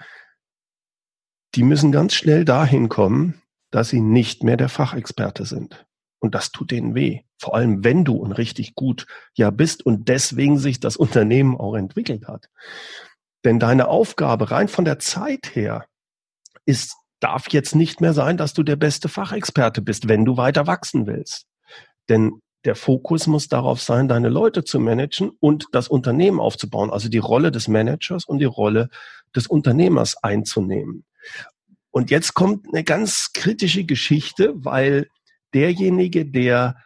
die 1.55 1.63
müssen 1.63 1.93
ganz 1.93 2.15
schnell 2.15 2.45
dahin 2.45 2.89
kommen, 2.89 3.43
dass 3.71 3.89
sie 3.89 4.01
nicht 4.01 4.45
mehr 4.45 4.57
der 4.57 4.69
Fachexperte 4.69 5.45
sind. 5.45 5.87
Und 6.21 6.35
das 6.35 6.53
tut 6.53 6.71
denen 6.71 6.95
weh. 6.95 7.21
Vor 7.39 7.55
allem, 7.55 7.83
wenn 7.83 8.05
du 8.05 8.23
ein 8.25 8.33
richtig 8.33 8.75
gut 8.75 9.07
ja 9.35 9.51
bist 9.51 9.85
und 9.85 10.09
deswegen 10.09 10.59
sich 10.59 10.79
das 10.79 10.97
Unternehmen 10.97 11.57
auch 11.57 11.75
entwickelt 11.75 12.29
hat. 12.29 12.49
Denn 13.45 13.59
deine 13.59 13.89
Aufgabe 13.89 14.51
rein 14.51 14.69
von 14.69 14.85
der 14.85 14.99
Zeit 14.99 15.55
her 15.55 15.87
ist, 16.67 16.95
darf 17.21 17.51
jetzt 17.51 17.75
nicht 17.75 18.01
mehr 18.01 18.15
sein, 18.15 18.37
dass 18.37 18.53
du 18.53 18.63
der 18.63 18.77
beste 18.77 19.09
Fachexperte 19.09 19.83
bist, 19.83 20.09
wenn 20.09 20.25
du 20.25 20.37
weiter 20.37 20.67
wachsen 20.67 21.07
willst. 21.07 21.47
Denn 22.09 22.41
der 22.65 22.77
Fokus 22.77 23.27
muss 23.27 23.49
darauf 23.49 23.81
sein, 23.81 24.09
deine 24.09 24.29
Leute 24.29 24.65
zu 24.65 24.79
managen 24.81 25.31
und 25.41 25.67
das 25.73 25.89
Unternehmen 25.89 26.41
aufzubauen, 26.41 26.91
also 26.91 27.09
die 27.09 27.19
Rolle 27.19 27.51
des 27.51 27.69
Managers 27.69 28.27
und 28.27 28.39
die 28.39 28.45
Rolle 28.45 28.91
des 29.35 29.47
Unternehmers 29.47 30.23
einzunehmen. 30.23 31.05
Und 31.91 32.11
jetzt 32.11 32.35
kommt 32.35 32.67
eine 32.69 32.85
ganz 32.85 33.33
kritische 33.33 33.85
Geschichte, 33.85 34.53
weil 34.55 35.09
derjenige, 35.55 36.27
der 36.27 36.77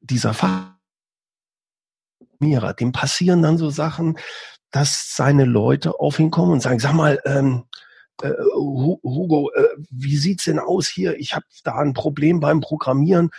dieser 0.00 0.34
Fachmierer, 0.34 0.74
dem 2.74 2.92
passieren 2.92 3.42
dann 3.42 3.58
so 3.58 3.70
Sachen, 3.70 4.18
dass 4.70 5.14
seine 5.14 5.44
Leute 5.44 5.98
auf 5.98 6.18
ihn 6.18 6.30
kommen 6.30 6.52
und 6.52 6.60
sagen, 6.60 6.78
sag 6.78 6.92
mal, 6.92 7.20
ähm, 7.24 7.64
äh, 8.22 8.32
Hugo, 8.54 9.50
äh, 9.54 9.68
wie 9.90 10.16
sieht's 10.16 10.44
denn 10.44 10.58
aus 10.58 10.88
hier? 10.88 11.18
Ich 11.18 11.34
habe 11.34 11.46
da 11.64 11.76
ein 11.76 11.94
Problem 11.94 12.40
beim 12.40 12.60
Programmieren. 12.60 13.30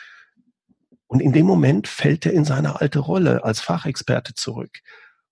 Und 1.07 1.21
in 1.21 1.33
dem 1.33 1.45
Moment 1.45 1.87
fällt 1.87 2.25
er 2.25 2.33
in 2.33 2.45
seine 2.45 2.79
alte 2.81 2.99
Rolle 2.99 3.43
als 3.43 3.61
Fachexperte 3.61 4.35
zurück 4.35 4.79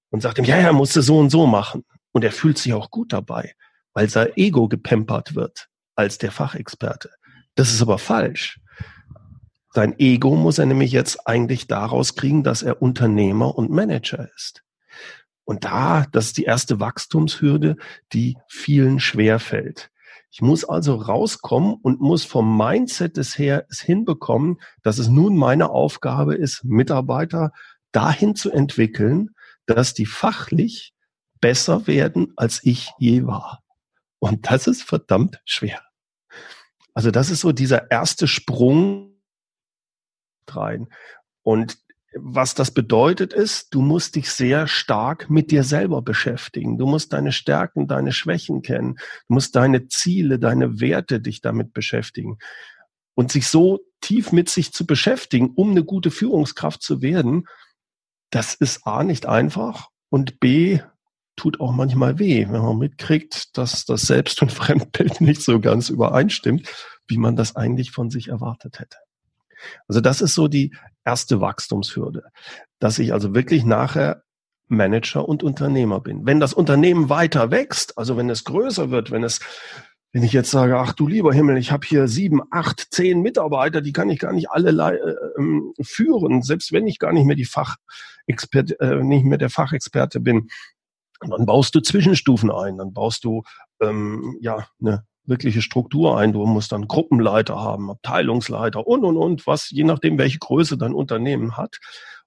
und 0.09 0.21
sagt 0.21 0.39
ihm, 0.39 0.45
ja, 0.45 0.55
er 0.57 0.73
musste 0.73 1.01
so 1.01 1.19
und 1.19 1.29
so 1.29 1.45
machen. 1.45 1.85
Und 2.11 2.23
er 2.23 2.31
fühlt 2.31 2.57
sich 2.57 2.73
auch 2.73 2.89
gut 2.89 3.13
dabei, 3.13 3.53
weil 3.93 4.09
sein 4.09 4.29
Ego 4.35 4.67
gepempert 4.67 5.35
wird 5.35 5.67
als 5.95 6.17
der 6.17 6.31
Fachexperte. 6.31 7.11
Das 7.55 7.71
ist 7.71 7.81
aber 7.81 7.99
falsch. 7.99 8.59
Sein 9.77 9.99
Ego 9.99 10.35
muss 10.35 10.57
er 10.57 10.65
nämlich 10.65 10.91
jetzt 10.91 11.27
eigentlich 11.27 11.67
daraus 11.67 12.15
kriegen, 12.15 12.41
dass 12.41 12.63
er 12.63 12.81
Unternehmer 12.81 13.55
und 13.55 13.69
Manager 13.69 14.27
ist. 14.35 14.63
Und 15.43 15.65
da, 15.65 16.07
das 16.11 16.25
ist 16.25 16.39
die 16.39 16.45
erste 16.45 16.79
Wachstumshürde, 16.79 17.75
die 18.11 18.39
vielen 18.47 18.99
schwer 18.99 19.37
fällt. 19.37 19.91
Ich 20.31 20.41
muss 20.41 20.65
also 20.65 20.95
rauskommen 20.95 21.75
und 21.75 22.01
muss 22.01 22.25
vom 22.25 22.57
Mindset 22.57 23.17
des 23.17 23.37
her 23.37 23.67
es 23.69 23.79
hinbekommen, 23.79 24.57
dass 24.81 24.97
es 24.97 25.09
nun 25.09 25.37
meine 25.37 25.69
Aufgabe 25.69 26.33
ist, 26.33 26.63
Mitarbeiter 26.63 27.51
dahin 27.91 28.33
zu 28.33 28.49
entwickeln, 28.49 29.29
dass 29.67 29.93
die 29.93 30.07
fachlich 30.07 30.91
besser 31.39 31.85
werden, 31.85 32.33
als 32.35 32.61
ich 32.63 32.93
je 32.97 33.27
war. 33.27 33.61
Und 34.17 34.49
das 34.49 34.65
ist 34.65 34.81
verdammt 34.81 35.39
schwer. 35.45 35.83
Also 36.95 37.11
das 37.11 37.29
ist 37.29 37.41
so 37.41 37.51
dieser 37.51 37.91
erste 37.91 38.27
Sprung 38.27 39.13
rein. 40.55 40.87
Und 41.43 41.77
was 42.13 42.55
das 42.55 42.71
bedeutet 42.71 43.33
ist, 43.33 43.73
du 43.73 43.81
musst 43.81 44.15
dich 44.15 44.31
sehr 44.31 44.67
stark 44.67 45.29
mit 45.29 45.51
dir 45.51 45.63
selber 45.63 46.01
beschäftigen. 46.01 46.77
Du 46.77 46.87
musst 46.87 47.13
deine 47.13 47.31
Stärken, 47.31 47.87
deine 47.87 48.11
Schwächen 48.11 48.61
kennen. 48.61 48.95
Du 49.27 49.35
musst 49.35 49.55
deine 49.55 49.87
Ziele, 49.87 50.39
deine 50.39 50.79
Werte 50.79 51.19
dich 51.19 51.41
damit 51.41 51.73
beschäftigen. 51.73 52.37
Und 53.13 53.31
sich 53.31 53.47
so 53.47 53.79
tief 54.01 54.31
mit 54.31 54.49
sich 54.49 54.73
zu 54.73 54.85
beschäftigen, 54.85 55.51
um 55.55 55.71
eine 55.71 55.83
gute 55.83 56.11
Führungskraft 56.11 56.81
zu 56.81 57.01
werden, 57.01 57.45
das 58.29 58.53
ist 58.53 58.85
A 58.85 59.03
nicht 59.03 59.25
einfach 59.25 59.89
und 60.09 60.39
B 60.39 60.79
tut 61.35 61.59
auch 61.59 61.71
manchmal 61.71 62.19
weh, 62.19 62.47
wenn 62.49 62.61
man 62.61 62.77
mitkriegt, 62.77 63.57
dass 63.57 63.85
das 63.85 64.01
Selbst- 64.01 64.41
und 64.41 64.51
Fremdbild 64.51 65.21
nicht 65.21 65.41
so 65.41 65.59
ganz 65.59 65.89
übereinstimmt, 65.89 66.67
wie 67.07 67.17
man 67.17 67.35
das 67.35 67.55
eigentlich 67.55 67.91
von 67.91 68.09
sich 68.09 68.27
erwartet 68.27 68.79
hätte. 68.79 68.97
Also 69.87 70.01
das 70.01 70.21
ist 70.21 70.35
so 70.35 70.47
die 70.47 70.75
erste 71.05 71.41
Wachstumshürde, 71.41 72.23
dass 72.79 72.99
ich 72.99 73.13
also 73.13 73.33
wirklich 73.33 73.65
nachher 73.65 74.23
Manager 74.67 75.27
und 75.27 75.43
Unternehmer 75.43 76.01
bin. 76.01 76.25
Wenn 76.25 76.39
das 76.39 76.53
Unternehmen 76.53 77.09
weiter 77.09 77.51
wächst, 77.51 77.97
also 77.97 78.17
wenn 78.17 78.29
es 78.29 78.43
größer 78.43 78.91
wird, 78.91 79.11
wenn 79.11 79.23
es 79.23 79.39
wenn 80.13 80.23
ich 80.23 80.33
jetzt 80.33 80.51
sage, 80.51 80.79
ach 80.79 80.93
du 80.93 81.07
lieber 81.07 81.33
Himmel, 81.33 81.57
ich 81.57 81.71
habe 81.71 81.85
hier 81.85 82.07
sieben, 82.07 82.41
acht, 82.49 82.87
zehn 82.91 83.21
Mitarbeiter, 83.21 83.81
die 83.81 83.91
kann 83.91 84.09
ich 84.09 84.19
gar 84.19 84.33
nicht 84.33 84.49
alle 84.49 84.71
äh, 84.71 85.15
ähm, 85.37 85.73
führen, 85.81 86.41
selbst 86.41 86.71
wenn 86.71 86.87
ich 86.87 86.97
gar 86.97 87.11
nicht 87.11 87.25
mehr 87.25 87.35
die 87.35 87.45
Fachexperte, 87.45 88.79
äh, 88.79 89.03
nicht 89.03 89.25
mehr 89.25 89.37
der 89.37 89.49
Fachexperte 89.49 90.19
bin. 90.19 90.47
Dann 91.19 91.45
baust 91.45 91.75
du 91.75 91.81
Zwischenstufen 91.81 92.49
ein, 92.49 92.77
dann 92.77 92.93
baust 92.93 93.25
du 93.25 93.43
ähm, 93.81 94.37
ja 94.39 94.67
eine 94.79 95.05
wirkliche 95.27 95.61
Struktur 95.61 96.17
ein. 96.17 96.33
Du 96.33 96.45
musst 96.45 96.71
dann 96.71 96.87
Gruppenleiter 96.87 97.55
haben, 97.55 97.89
Abteilungsleiter 97.89 98.85
und, 98.87 99.03
und, 99.03 99.17
und, 99.17 99.47
was, 99.47 99.69
je 99.69 99.83
nachdem, 99.83 100.17
welche 100.17 100.39
Größe 100.39 100.77
dein 100.77 100.93
Unternehmen 100.93 101.57
hat. 101.57 101.77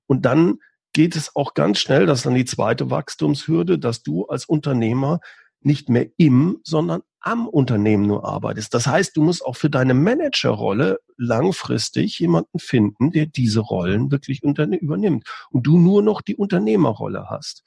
Und 0.07 0.25
dann 0.25 0.59
geht 0.93 1.17
es 1.17 1.35
auch 1.37 1.55
ganz 1.55 1.79
schnell, 1.79 2.07
das 2.07 2.21
ist 2.21 2.27
dann 2.27 2.35
die 2.35 2.45
zweite 2.45 2.91
Wachstumshürde, 2.91 3.79
dass 3.79 4.03
du 4.03 4.27
als 4.27 4.45
Unternehmer 4.45 5.21
nicht 5.63 5.89
mehr 5.89 6.07
im, 6.17 6.59
sondern 6.65 7.03
am 7.21 7.47
Unternehmen 7.47 8.07
nur 8.07 8.25
arbeitest. 8.25 8.73
Das 8.73 8.87
heißt, 8.87 9.17
du 9.17 9.23
musst 9.23 9.45
auch 9.45 9.57
für 9.57 9.69
deine 9.69 9.93
Managerrolle 9.93 11.01
langfristig 11.19 12.19
jemanden 12.19 12.59
finden, 12.59 13.11
der 13.11 13.27
diese 13.27 13.61
Rollen 13.61 14.11
wirklich 14.11 14.43
übernimmt 14.43 15.29
und 15.51 15.67
du 15.67 15.79
nur 15.79 16.03
noch 16.03 16.23
die 16.23 16.37
Unternehmerrolle 16.37 17.27
hast. 17.29 17.63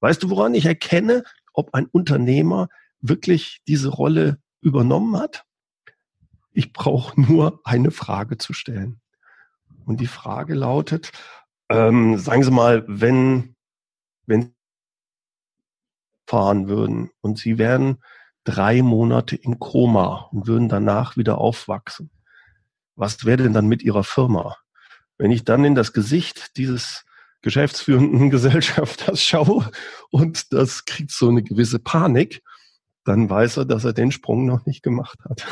Weißt 0.00 0.22
du, 0.22 0.30
woran 0.30 0.54
ich 0.54 0.66
erkenne, 0.66 1.24
ob 1.54 1.74
ein 1.74 1.86
Unternehmer 1.86 2.68
wirklich 3.00 3.62
diese 3.66 3.88
Rolle 3.88 4.38
übernommen 4.60 5.16
hat. 5.16 5.44
Ich 6.52 6.72
brauche 6.72 7.20
nur 7.20 7.60
eine 7.64 7.90
Frage 7.90 8.38
zu 8.38 8.52
stellen. 8.52 9.00
Und 9.84 10.00
die 10.00 10.06
Frage 10.06 10.54
lautet, 10.54 11.12
Ähm, 11.72 12.18
sagen 12.18 12.42
Sie 12.42 12.50
mal, 12.50 12.84
wenn, 12.88 13.54
wenn 14.26 14.54
fahren 16.26 16.68
würden 16.68 17.10
und 17.20 17.38
Sie 17.38 17.58
wären 17.58 17.98
drei 18.44 18.82
Monate 18.82 19.36
im 19.36 19.58
Koma 19.58 20.28
und 20.32 20.46
würden 20.46 20.68
danach 20.68 21.16
wieder 21.16 21.38
aufwachsen. 21.38 22.10
Was 22.96 23.24
wäre 23.24 23.42
denn 23.42 23.52
dann 23.52 23.66
mit 23.66 23.82
Ihrer 23.82 24.04
Firma? 24.04 24.56
Wenn 25.18 25.30
ich 25.30 25.44
dann 25.44 25.64
in 25.64 25.74
das 25.74 25.92
Gesicht 25.92 26.56
dieses 26.56 27.04
geschäftsführenden 27.42 28.30
Gesellschafters 28.36 29.22
schaue 29.22 29.70
und 30.10 30.52
das 30.52 30.84
kriegt 30.84 31.10
so 31.10 31.28
eine 31.28 31.42
gewisse 31.42 31.78
Panik, 31.78 32.42
dann 33.04 33.28
weiß 33.28 33.58
er, 33.58 33.64
dass 33.64 33.84
er 33.84 33.92
den 33.92 34.12
Sprung 34.12 34.46
noch 34.46 34.66
nicht 34.66 34.82
gemacht 34.82 35.18
hat. 35.28 35.46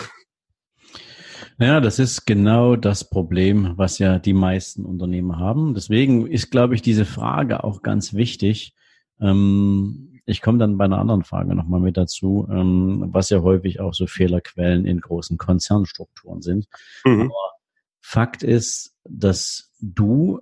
Ja, 1.61 1.81
das 1.81 1.99
ist 1.99 2.25
genau 2.25 2.77
das 2.77 3.09
Problem, 3.09 3.73
was 3.77 3.99
ja 3.99 4.21
die 4.21 4.33
meisten 4.33 4.85
Unternehmen 4.85 5.39
haben. 5.39 5.75
Deswegen 5.75 6.27
ist, 6.27 6.51
glaube 6.51 6.77
ich, 6.77 6.83
diese 6.83 7.05
Frage 7.05 7.65
auch 7.65 7.83
ganz 7.83 8.15
wichtig. 8.15 8.75
Ähm, 9.21 10.21
ich 10.25 10.41
komme 10.41 10.59
dann 10.59 10.79
bei 10.79 10.85
einer 10.85 10.99
anderen 10.99 11.25
Frage 11.25 11.57
nochmal 11.57 11.81
mit 11.81 11.97
dazu, 11.97 12.47
ähm, 12.49 13.09
was 13.09 13.31
ja 13.31 13.41
häufig 13.41 13.81
auch 13.81 13.93
so 13.93 14.07
Fehlerquellen 14.07 14.85
in 14.85 15.01
großen 15.01 15.37
Konzernstrukturen 15.37 16.43
sind. 16.43 16.69
Mhm. 17.05 17.23
Aber 17.23 17.53
Fakt 18.01 18.43
ist, 18.45 18.95
dass 19.05 19.73
du 19.81 20.41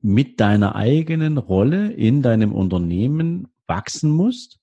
mit 0.00 0.38
deiner 0.38 0.76
eigenen 0.76 1.38
Rolle 1.38 1.92
in 1.92 2.22
deinem 2.22 2.52
Unternehmen 2.52 3.48
wachsen 3.66 4.10
musst 4.10 4.60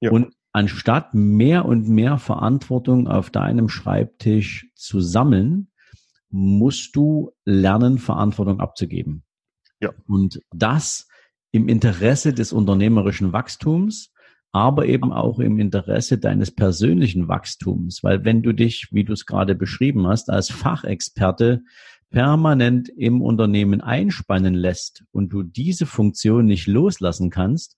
ja. 0.00 0.10
und 0.10 0.34
anstatt 0.58 1.14
mehr 1.14 1.66
und 1.66 1.88
mehr 1.88 2.18
Verantwortung 2.18 3.06
auf 3.06 3.30
deinem 3.30 3.68
Schreibtisch 3.68 4.66
zu 4.74 5.00
sammeln, 5.00 5.70
musst 6.30 6.96
du 6.96 7.30
lernen, 7.44 7.98
Verantwortung 7.98 8.58
abzugeben. 8.58 9.22
Ja. 9.80 9.92
Und 10.08 10.40
das 10.52 11.06
im 11.52 11.68
Interesse 11.68 12.32
des 12.32 12.52
unternehmerischen 12.52 13.32
Wachstums, 13.32 14.12
aber 14.50 14.86
eben 14.86 15.12
auch 15.12 15.38
im 15.38 15.60
Interesse 15.60 16.18
deines 16.18 16.50
persönlichen 16.50 17.28
Wachstums, 17.28 18.02
weil 18.02 18.24
wenn 18.24 18.42
du 18.42 18.52
dich, 18.52 18.88
wie 18.90 19.04
du 19.04 19.12
es 19.12 19.26
gerade 19.26 19.54
beschrieben 19.54 20.08
hast, 20.08 20.28
als 20.28 20.50
Fachexperte 20.50 21.62
permanent 22.10 22.88
im 22.88 23.22
Unternehmen 23.22 23.80
einspannen 23.80 24.54
lässt 24.54 25.04
und 25.12 25.32
du 25.32 25.44
diese 25.44 25.86
Funktion 25.86 26.46
nicht 26.46 26.66
loslassen 26.66 27.30
kannst, 27.30 27.76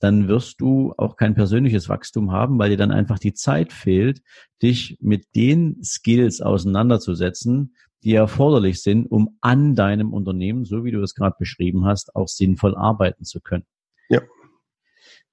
dann 0.00 0.28
wirst 0.28 0.60
du 0.60 0.92
auch 0.96 1.16
kein 1.16 1.34
persönliches 1.34 1.88
Wachstum 1.88 2.30
haben, 2.30 2.58
weil 2.58 2.70
dir 2.70 2.76
dann 2.76 2.90
einfach 2.90 3.18
die 3.18 3.34
Zeit 3.34 3.72
fehlt, 3.72 4.20
dich 4.62 4.98
mit 5.00 5.34
den 5.34 5.82
Skills 5.82 6.40
auseinanderzusetzen, 6.40 7.74
die 8.04 8.14
erforderlich 8.14 8.82
sind, 8.82 9.06
um 9.10 9.36
an 9.40 9.74
deinem 9.74 10.12
Unternehmen, 10.12 10.64
so 10.64 10.84
wie 10.84 10.92
du 10.92 11.02
es 11.02 11.14
gerade 11.14 11.36
beschrieben 11.38 11.86
hast, 11.86 12.14
auch 12.14 12.28
sinnvoll 12.28 12.76
arbeiten 12.76 13.24
zu 13.24 13.40
können. 13.40 13.64
Ja. 14.08 14.20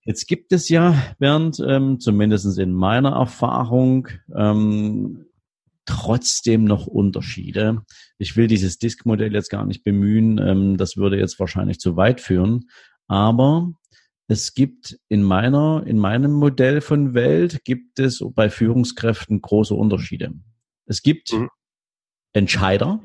Jetzt 0.06 0.28
gibt 0.28 0.52
es 0.52 0.70
ja, 0.70 0.96
Bernd, 1.20 1.64
ähm, 1.66 2.00
zumindest 2.00 2.58
in 2.58 2.74
meiner 2.74 3.12
Erfahrung, 3.12 4.08
ähm, 4.36 5.26
trotzdem 5.86 6.64
noch 6.64 6.88
Unterschiede. 6.88 7.84
Ich 8.18 8.36
will 8.36 8.48
dieses 8.48 8.78
Disk-Modell 8.80 9.34
jetzt 9.34 9.50
gar 9.50 9.66
nicht 9.66 9.84
bemühen, 9.84 10.40
ähm, 10.40 10.78
das 10.78 10.98
würde 10.98 11.18
jetzt 11.20 11.40
wahrscheinlich 11.40 11.80
zu 11.80 11.96
weit 11.96 12.22
führen. 12.22 12.70
Aber 13.08 13.74
es 14.28 14.54
gibt 14.54 14.98
in 15.10 15.24
meiner, 15.24 15.84
in 15.86 16.00
meinem 16.00 16.32
Modell 16.32 16.82
von 16.82 17.14
Welt 17.14 17.64
gibt 17.66 18.00
es 18.00 18.24
bei 18.34 18.50
Führungskräften 18.50 19.42
große 19.42 19.76
Unterschiede. 19.76 20.34
Es 20.86 21.02
gibt 21.02 21.34
mhm. 21.34 21.50
Entscheider, 22.32 23.02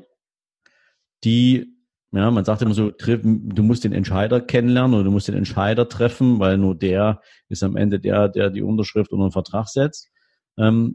die, 1.23 1.75
ja, 2.11 2.31
man 2.31 2.45
sagt 2.45 2.61
immer 2.61 2.73
so, 2.73 2.91
du 2.91 3.63
musst 3.63 3.83
den 3.83 3.93
Entscheider 3.93 4.41
kennenlernen 4.41 4.93
oder 4.95 5.03
du 5.03 5.11
musst 5.11 5.27
den 5.27 5.35
Entscheider 5.35 5.89
treffen, 5.89 6.39
weil 6.39 6.57
nur 6.57 6.75
der 6.75 7.21
ist 7.49 7.63
am 7.63 7.75
Ende 7.75 7.99
der, 7.99 8.29
der 8.29 8.49
die 8.49 8.63
Unterschrift 8.63 9.11
unter 9.11 9.27
den 9.27 9.33
Vertrag 9.33 9.67
setzt. 9.67 10.09
Ähm, 10.57 10.93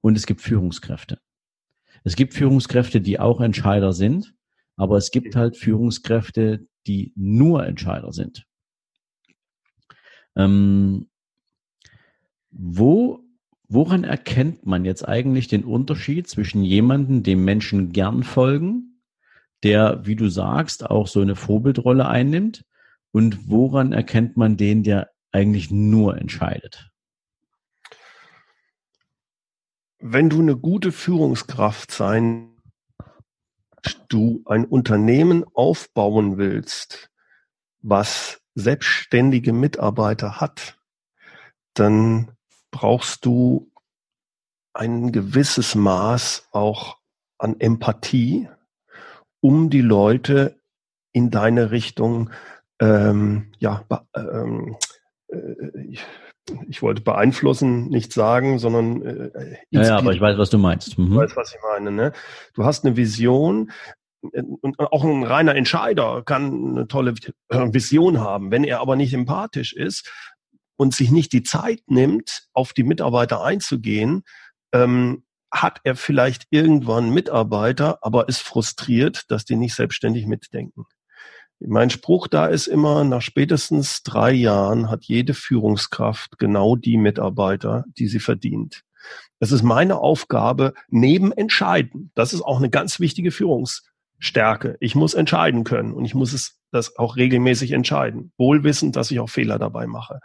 und 0.00 0.16
es 0.16 0.26
gibt 0.26 0.42
Führungskräfte. 0.42 1.18
Es 2.02 2.16
gibt 2.16 2.34
Führungskräfte, 2.34 3.00
die 3.00 3.18
auch 3.18 3.40
Entscheider 3.40 3.92
sind, 3.92 4.34
aber 4.76 4.98
es 4.98 5.10
gibt 5.10 5.36
halt 5.36 5.56
Führungskräfte, 5.56 6.66
die 6.86 7.12
nur 7.16 7.64
Entscheider 7.64 8.12
sind. 8.12 8.44
Ähm, 10.36 11.08
wo, 12.50 13.20
woran 13.68 14.04
erkennt 14.04 14.66
man 14.66 14.84
jetzt 14.84 15.06
eigentlich 15.06 15.48
den 15.48 15.64
Unterschied 15.64 16.28
zwischen 16.28 16.62
jemandem, 16.62 17.22
dem 17.22 17.44
Menschen 17.44 17.92
gern 17.92 18.22
folgen, 18.22 19.00
der, 19.62 20.06
wie 20.06 20.16
du 20.16 20.28
sagst, 20.28 20.88
auch 20.88 21.06
so 21.06 21.20
eine 21.20 21.36
Vorbildrolle 21.36 22.06
einnimmt, 22.06 22.64
und 23.12 23.48
woran 23.48 23.92
erkennt 23.92 24.36
man 24.36 24.56
den, 24.56 24.82
der 24.82 25.10
eigentlich 25.30 25.70
nur 25.70 26.18
entscheidet? 26.18 26.90
Wenn 30.00 30.28
du 30.28 30.40
eine 30.40 30.56
gute 30.56 30.90
Führungskraft 30.92 31.92
sein, 31.92 32.50
du 34.08 34.42
ein 34.46 34.64
Unternehmen 34.64 35.44
aufbauen 35.54 36.38
willst, 36.38 37.10
was 37.80 38.40
selbstständige 38.54 39.52
Mitarbeiter 39.52 40.40
hat, 40.40 40.78
dann 41.74 42.32
brauchst 42.70 43.24
du 43.24 43.70
ein 44.72 45.12
gewisses 45.12 45.74
Maß 45.74 46.48
auch 46.52 46.98
an 47.38 47.60
Empathie, 47.60 48.48
um 49.40 49.70
die 49.70 49.80
Leute 49.80 50.58
in 51.12 51.30
deine 51.30 51.70
Richtung, 51.70 52.30
ähm, 52.80 53.52
ja, 53.58 53.84
ähm, 54.16 54.76
äh, 55.28 55.96
ich 56.68 56.82
wollte 56.82 57.02
beeinflussen, 57.02 57.88
nicht 57.88 58.12
sagen, 58.12 58.58
sondern 58.58 59.02
äh, 59.02 59.56
ja, 59.70 59.82
ja, 59.82 59.96
aber 59.96 60.12
ich 60.12 60.20
weiß, 60.20 60.36
was 60.38 60.50
du 60.50 60.58
meinst. 60.58 60.98
Mhm. 60.98 61.12
Ich 61.12 61.18
weiß, 61.18 61.36
was 61.36 61.54
ich 61.54 61.60
meine. 61.62 61.90
Ne? 61.90 62.12
Du 62.54 62.64
hast 62.64 62.84
eine 62.84 62.96
Vision, 62.96 63.70
auch 64.78 65.04
ein 65.04 65.24
reiner 65.24 65.54
Entscheider 65.54 66.22
kann 66.24 66.76
eine 66.76 66.88
tolle 66.88 67.14
Vision 67.48 68.20
haben. 68.20 68.50
Wenn 68.50 68.64
er 68.64 68.80
aber 68.80 68.96
nicht 68.96 69.14
empathisch 69.14 69.72
ist 69.72 70.10
und 70.76 70.94
sich 70.94 71.10
nicht 71.10 71.32
die 71.32 71.42
Zeit 71.42 71.82
nimmt, 71.86 72.48
auf 72.52 72.72
die 72.72 72.84
Mitarbeiter 72.84 73.42
einzugehen, 73.42 74.24
ähm, 74.72 75.24
hat 75.52 75.80
er 75.84 75.94
vielleicht 75.94 76.46
irgendwann 76.50 77.10
Mitarbeiter, 77.10 77.98
aber 78.02 78.28
ist 78.28 78.40
frustriert, 78.40 79.24
dass 79.28 79.44
die 79.44 79.56
nicht 79.56 79.74
selbstständig 79.74 80.26
mitdenken. 80.26 80.84
Mein 81.60 81.90
Spruch 81.90 82.26
da 82.26 82.46
ist 82.46 82.66
immer, 82.66 83.04
nach 83.04 83.22
spätestens 83.22 84.02
drei 84.02 84.32
Jahren 84.32 84.90
hat 84.90 85.04
jede 85.04 85.32
Führungskraft 85.32 86.38
genau 86.38 86.74
die 86.74 86.96
Mitarbeiter, 86.96 87.84
die 87.96 88.08
sie 88.08 88.18
verdient. 88.18 88.82
Es 89.38 89.52
ist 89.52 89.62
meine 89.62 89.98
Aufgabe, 89.98 90.74
neben 90.88 91.32
entscheiden. 91.32 92.10
Das 92.14 92.32
ist 92.32 92.42
auch 92.42 92.58
eine 92.58 92.70
ganz 92.70 92.98
wichtige 93.00 93.30
Führungs 93.30 93.84
Stärke. 94.24 94.76
Ich 94.80 94.94
muss 94.94 95.14
entscheiden 95.14 95.64
können 95.64 95.92
und 95.92 96.04
ich 96.04 96.14
muss 96.14 96.32
es 96.32 96.58
das 96.70 96.96
auch 96.96 97.16
regelmäßig 97.16 97.72
entscheiden. 97.72 98.32
Wohlwissend, 98.38 98.96
dass 98.96 99.10
ich 99.10 99.20
auch 99.20 99.28
Fehler 99.28 99.58
dabei 99.58 99.86
mache. 99.86 100.20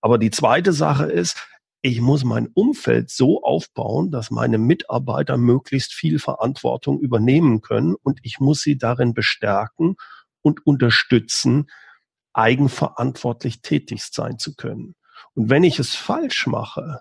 Aber 0.00 0.18
die 0.18 0.30
zweite 0.30 0.72
Sache 0.72 1.04
ist, 1.04 1.46
ich 1.82 2.00
muss 2.00 2.24
mein 2.24 2.48
Umfeld 2.54 3.10
so 3.10 3.42
aufbauen, 3.42 4.10
dass 4.10 4.30
meine 4.30 4.56
Mitarbeiter 4.56 5.36
möglichst 5.36 5.92
viel 5.92 6.18
Verantwortung 6.18 7.00
übernehmen 7.00 7.60
können 7.60 7.94
und 8.02 8.20
ich 8.22 8.40
muss 8.40 8.62
sie 8.62 8.78
darin 8.78 9.14
bestärken 9.14 9.96
und 10.42 10.64
unterstützen, 10.66 11.66
eigenverantwortlich 12.32 13.60
tätig 13.60 14.04
sein 14.10 14.38
zu 14.38 14.54
können. 14.54 14.94
Und 15.34 15.50
wenn 15.50 15.64
ich 15.64 15.78
es 15.78 15.94
falsch 15.94 16.46
mache, 16.46 17.00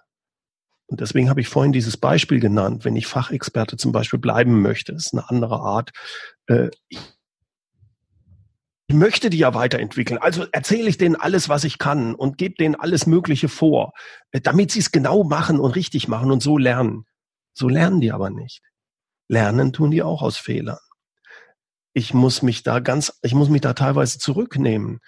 und 0.91 0.99
deswegen 0.99 1.29
habe 1.29 1.39
ich 1.39 1.47
vorhin 1.47 1.71
dieses 1.71 1.95
Beispiel 1.95 2.41
genannt, 2.41 2.83
wenn 2.83 2.97
ich 2.97 3.07
Fachexperte 3.07 3.77
zum 3.77 3.93
Beispiel 3.93 4.19
bleiben 4.19 4.61
möchte, 4.61 4.91
ist 4.91 5.13
eine 5.13 5.29
andere 5.29 5.61
Art. 5.61 5.91
Äh, 6.47 6.69
ich 6.89 6.99
möchte 8.95 9.29
die 9.29 9.37
ja 9.37 9.53
weiterentwickeln. 9.53 10.19
Also 10.19 10.45
erzähle 10.51 10.89
ich 10.89 10.97
denen 10.97 11.15
alles, 11.15 11.47
was 11.47 11.63
ich 11.63 11.77
kann 11.77 12.13
und 12.13 12.37
gebe 12.37 12.55
denen 12.55 12.75
alles 12.75 13.07
Mögliche 13.07 13.47
vor, 13.47 13.93
äh, 14.31 14.41
damit 14.41 14.71
sie 14.71 14.79
es 14.79 14.91
genau 14.91 15.23
machen 15.23 15.61
und 15.61 15.77
richtig 15.77 16.09
machen 16.09 16.29
und 16.29 16.43
so 16.43 16.57
lernen. 16.57 17.05
So 17.53 17.69
lernen 17.69 18.01
die 18.01 18.11
aber 18.11 18.29
nicht. 18.29 18.61
Lernen 19.29 19.71
tun 19.71 19.91
die 19.91 20.03
auch 20.03 20.21
aus 20.21 20.35
Fehlern. 20.35 20.79
Ich 21.93 22.13
muss 22.13 22.41
mich 22.41 22.63
da 22.63 22.81
ganz, 22.81 23.17
ich 23.21 23.33
muss 23.33 23.47
mich 23.47 23.61
da 23.61 23.71
teilweise 23.71 24.19
zurücknehmen 24.19 24.99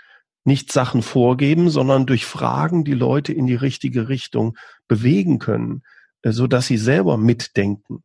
nicht 0.44 0.72
Sachen 0.72 1.02
vorgeben, 1.02 1.70
sondern 1.70 2.06
durch 2.06 2.26
Fragen 2.26 2.84
die 2.84 2.94
Leute 2.94 3.34
in 3.34 3.48
die 3.48 3.56
richtige 3.56 4.10
Richtung 4.10 4.58
bewegen 4.88 5.40
können, 5.40 5.84
äh, 6.22 6.32
so 6.32 6.48
dass 6.48 6.68
sie 6.68 6.78
selber 6.78 7.18
mitdenken. 7.18 8.04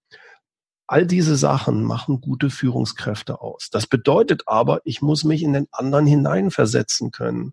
All 0.86 1.06
diese 1.06 1.36
Sachen 1.36 1.82
machen 1.82 2.20
gute 2.20 2.48
Führungskräfte 2.48 3.40
aus. 3.40 3.68
Das 3.70 3.86
bedeutet 3.86 4.44
aber, 4.46 4.80
ich 4.84 5.02
muss 5.02 5.24
mich 5.24 5.42
in 5.42 5.52
den 5.52 5.66
anderen 5.70 6.06
hineinversetzen 6.06 7.10
können. 7.10 7.52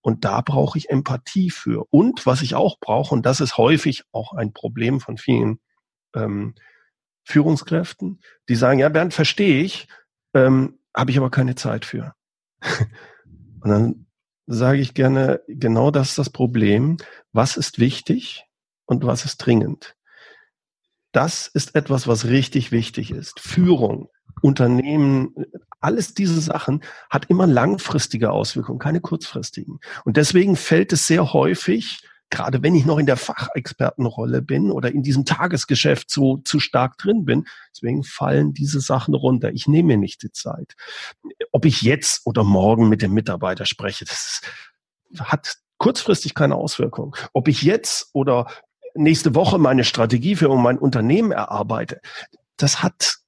Und 0.00 0.24
da 0.24 0.40
brauche 0.40 0.78
ich 0.78 0.88
Empathie 0.88 1.50
für. 1.50 1.84
Und 1.90 2.24
was 2.24 2.40
ich 2.40 2.54
auch 2.54 2.78
brauche, 2.80 3.14
und 3.14 3.26
das 3.26 3.40
ist 3.40 3.58
häufig 3.58 4.04
auch 4.12 4.32
ein 4.32 4.54
Problem 4.54 5.00
von 5.00 5.18
vielen 5.18 5.60
ähm, 6.14 6.54
Führungskräften, 7.24 8.20
die 8.48 8.54
sagen, 8.54 8.78
ja, 8.78 8.88
Bernd, 8.88 9.12
verstehe 9.12 9.62
ich, 9.62 9.88
ähm, 10.32 10.78
habe 10.96 11.10
ich 11.10 11.18
aber 11.18 11.30
keine 11.30 11.56
Zeit 11.56 11.84
für. 11.84 12.14
Und 13.60 13.70
dann 13.70 14.06
sage 14.46 14.80
ich 14.80 14.94
gerne, 14.94 15.42
genau 15.46 15.90
das 15.90 16.10
ist 16.10 16.18
das 16.18 16.30
Problem. 16.30 16.96
Was 17.32 17.56
ist 17.56 17.78
wichtig 17.78 18.46
und 18.86 19.04
was 19.04 19.24
ist 19.24 19.38
dringend? 19.38 19.96
Das 21.12 21.48
ist 21.48 21.74
etwas, 21.74 22.06
was 22.06 22.26
richtig 22.26 22.72
wichtig 22.72 23.10
ist. 23.10 23.40
Führung, 23.40 24.08
Unternehmen, 24.42 25.34
alles 25.80 26.14
diese 26.14 26.40
Sachen 26.40 26.82
hat 27.10 27.26
immer 27.30 27.46
langfristige 27.46 28.30
Auswirkungen, 28.30 28.78
keine 28.78 29.00
kurzfristigen. 29.00 29.80
Und 30.04 30.16
deswegen 30.16 30.56
fällt 30.56 30.92
es 30.92 31.06
sehr 31.06 31.32
häufig, 31.32 32.00
gerade 32.30 32.62
wenn 32.62 32.74
ich 32.74 32.84
noch 32.84 32.98
in 32.98 33.06
der 33.06 33.16
Fachexpertenrolle 33.16 34.42
bin 34.42 34.70
oder 34.70 34.92
in 34.92 35.02
diesem 35.02 35.24
Tagesgeschäft 35.24 36.10
so 36.10 36.38
zu 36.38 36.60
stark 36.60 36.98
drin 36.98 37.24
bin, 37.24 37.46
deswegen 37.74 38.04
fallen 38.04 38.52
diese 38.52 38.80
Sachen 38.80 39.14
runter. 39.14 39.52
Ich 39.52 39.66
nehme 39.66 39.88
mir 39.88 39.96
nicht 39.96 40.22
die 40.22 40.32
Zeit. 40.32 40.74
Ob 41.52 41.64
ich 41.64 41.82
jetzt 41.82 42.26
oder 42.26 42.44
morgen 42.44 42.88
mit 42.88 43.02
dem 43.02 43.14
Mitarbeiter 43.14 43.66
spreche, 43.66 44.04
das 44.04 44.42
hat 45.18 45.56
kurzfristig 45.78 46.34
keine 46.34 46.56
Auswirkung. 46.56 47.16
Ob 47.32 47.48
ich 47.48 47.62
jetzt 47.62 48.10
oder 48.12 48.50
nächste 48.94 49.34
Woche 49.34 49.58
meine 49.58 49.84
Strategie 49.84 50.36
für 50.36 50.54
mein 50.56 50.78
Unternehmen 50.78 51.32
erarbeite, 51.32 52.00
das 52.56 52.82
hat, 52.82 53.18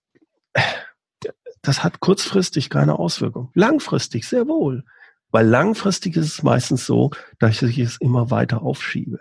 das 1.63 1.85
hat 1.85 2.01
kurzfristig 2.01 2.69
keine 2.69 2.99
Auswirkung. 2.99 3.51
Langfristig 3.55 4.27
sehr 4.27 4.47
wohl. 4.49 4.85
Weil 5.31 5.47
langfristig 5.47 6.17
ist 6.17 6.27
es 6.27 6.43
meistens 6.43 6.87
so, 6.87 7.11
dass 7.39 7.63
ich 7.63 7.79
es 7.79 7.97
immer 7.99 8.31
weiter 8.31 8.63
aufschiebe. 8.63 9.21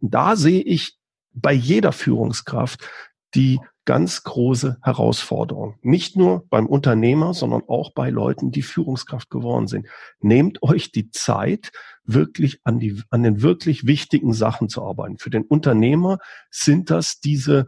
Und 0.00 0.14
da 0.14 0.36
sehe 0.36 0.62
ich 0.62 0.98
bei 1.32 1.52
jeder 1.52 1.92
Führungskraft 1.92 2.86
die 3.34 3.60
ganz 3.84 4.22
große 4.22 4.76
Herausforderung. 4.82 5.78
Nicht 5.80 6.14
nur 6.14 6.46
beim 6.50 6.66
Unternehmer, 6.66 7.32
sondern 7.32 7.62
auch 7.68 7.94
bei 7.94 8.10
Leuten, 8.10 8.50
die 8.50 8.62
Führungskraft 8.62 9.30
geworden 9.30 9.66
sind. 9.66 9.86
Nehmt 10.20 10.62
euch 10.62 10.92
die 10.92 11.10
Zeit, 11.10 11.72
wirklich 12.04 12.60
an, 12.64 12.78
die, 12.78 13.02
an 13.10 13.22
den 13.22 13.42
wirklich 13.42 13.86
wichtigen 13.86 14.32
Sachen 14.34 14.68
zu 14.68 14.82
arbeiten. 14.82 15.18
Für 15.18 15.30
den 15.30 15.44
Unternehmer 15.44 16.18
sind 16.50 16.90
das 16.90 17.20
diese 17.20 17.66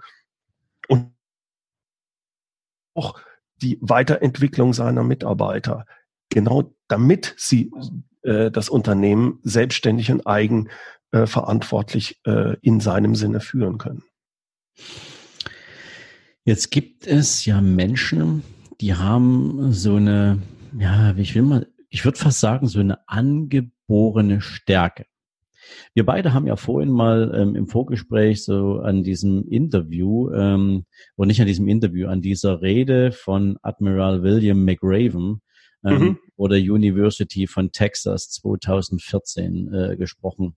und 0.88 1.14
auch 2.94 3.18
die 3.56 3.78
Weiterentwicklung 3.80 4.72
seiner 4.72 5.04
Mitarbeiter. 5.04 5.86
Genau 6.30 6.72
damit 6.88 7.34
sie 7.36 7.70
äh, 8.22 8.50
das 8.50 8.68
Unternehmen 8.68 9.38
selbstständig 9.42 10.10
und 10.10 10.26
eigenverantwortlich 10.26 12.20
äh, 12.26 12.30
äh, 12.30 12.56
in 12.62 12.80
seinem 12.80 13.14
Sinne 13.14 13.40
führen 13.40 13.78
können. 13.78 14.02
Jetzt 16.44 16.70
gibt 16.70 17.06
es 17.06 17.44
ja 17.44 17.60
Menschen, 17.60 18.42
die 18.80 18.94
haben 18.94 19.72
so 19.72 19.96
eine, 19.96 20.40
ja, 20.78 21.14
ich 21.16 21.34
will 21.34 21.42
mal, 21.42 21.66
ich 21.90 22.04
würde 22.04 22.18
fast 22.18 22.40
sagen, 22.40 22.66
so 22.66 22.80
eine 22.80 23.06
angeborene 23.08 24.40
Stärke. 24.40 25.06
Wir 25.94 26.04
beide 26.06 26.32
haben 26.32 26.46
ja 26.46 26.56
vorhin 26.56 26.90
mal 26.90 27.32
ähm, 27.34 27.54
im 27.54 27.68
Vorgespräch 27.68 28.42
so 28.44 28.80
an 28.80 29.02
diesem 29.04 29.46
Interview, 29.46 30.30
ähm, 30.32 30.86
oder 31.16 31.26
nicht 31.28 31.40
an 31.40 31.46
diesem 31.46 31.68
Interview, 31.68 32.08
an 32.08 32.22
dieser 32.22 32.62
Rede 32.62 33.12
von 33.12 33.58
Admiral 33.62 34.22
William 34.22 34.64
McRaven 34.64 35.42
ähm, 35.84 36.02
mhm. 36.02 36.18
oder 36.36 36.56
University 36.56 37.46
von 37.46 37.72
Texas 37.72 38.30
2014 38.30 39.72
äh, 39.72 39.96
gesprochen. 39.96 40.56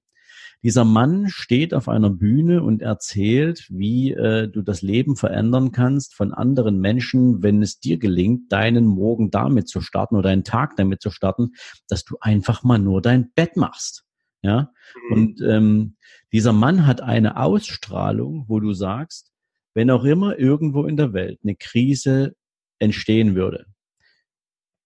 Dieser 0.64 0.86
Mann 0.86 1.28
steht 1.28 1.74
auf 1.74 1.90
einer 1.90 2.10
Bühne 2.10 2.64
und 2.64 2.82
erzählt, 2.82 3.68
wie 3.70 4.14
äh, 4.14 4.48
du 4.48 4.62
das 4.62 4.82
Leben 4.82 5.18
verändern 5.18 5.74
kannst 5.74 6.16
von 6.16 6.34
anderen 6.34 6.80
Menschen, 6.80 7.44
wenn 7.44 7.62
es 7.62 7.82
dir 7.82 7.98
gelingt, 7.98 8.50
deinen 8.52 8.86
Morgen 8.86 9.30
damit 9.30 9.68
zu 9.68 9.82
starten 9.82 10.16
oder 10.16 10.30
deinen 10.30 10.46
Tag 10.46 10.78
damit 10.78 11.02
zu 11.02 11.12
starten, 11.12 11.52
dass 11.90 12.06
du 12.06 12.16
einfach 12.22 12.64
mal 12.64 12.80
nur 12.80 13.02
dein 13.02 13.32
Bett 13.34 13.58
machst. 13.58 14.06
Ja. 14.42 14.72
Mhm. 15.10 15.14
Und 15.14 15.42
ähm, 15.42 15.96
dieser 16.32 16.54
Mann 16.54 16.88
hat 16.88 17.02
eine 17.02 17.38
Ausstrahlung, 17.38 18.46
wo 18.48 18.62
du 18.62 18.72
sagst, 18.72 19.34
wenn 19.74 19.90
auch 19.90 20.06
immer 20.06 20.40
irgendwo 20.40 20.86
in 20.86 20.96
der 20.96 21.12
Welt 21.12 21.40
eine 21.44 21.56
Krise 21.56 22.36
entstehen 22.80 23.36
würde, 23.36 23.66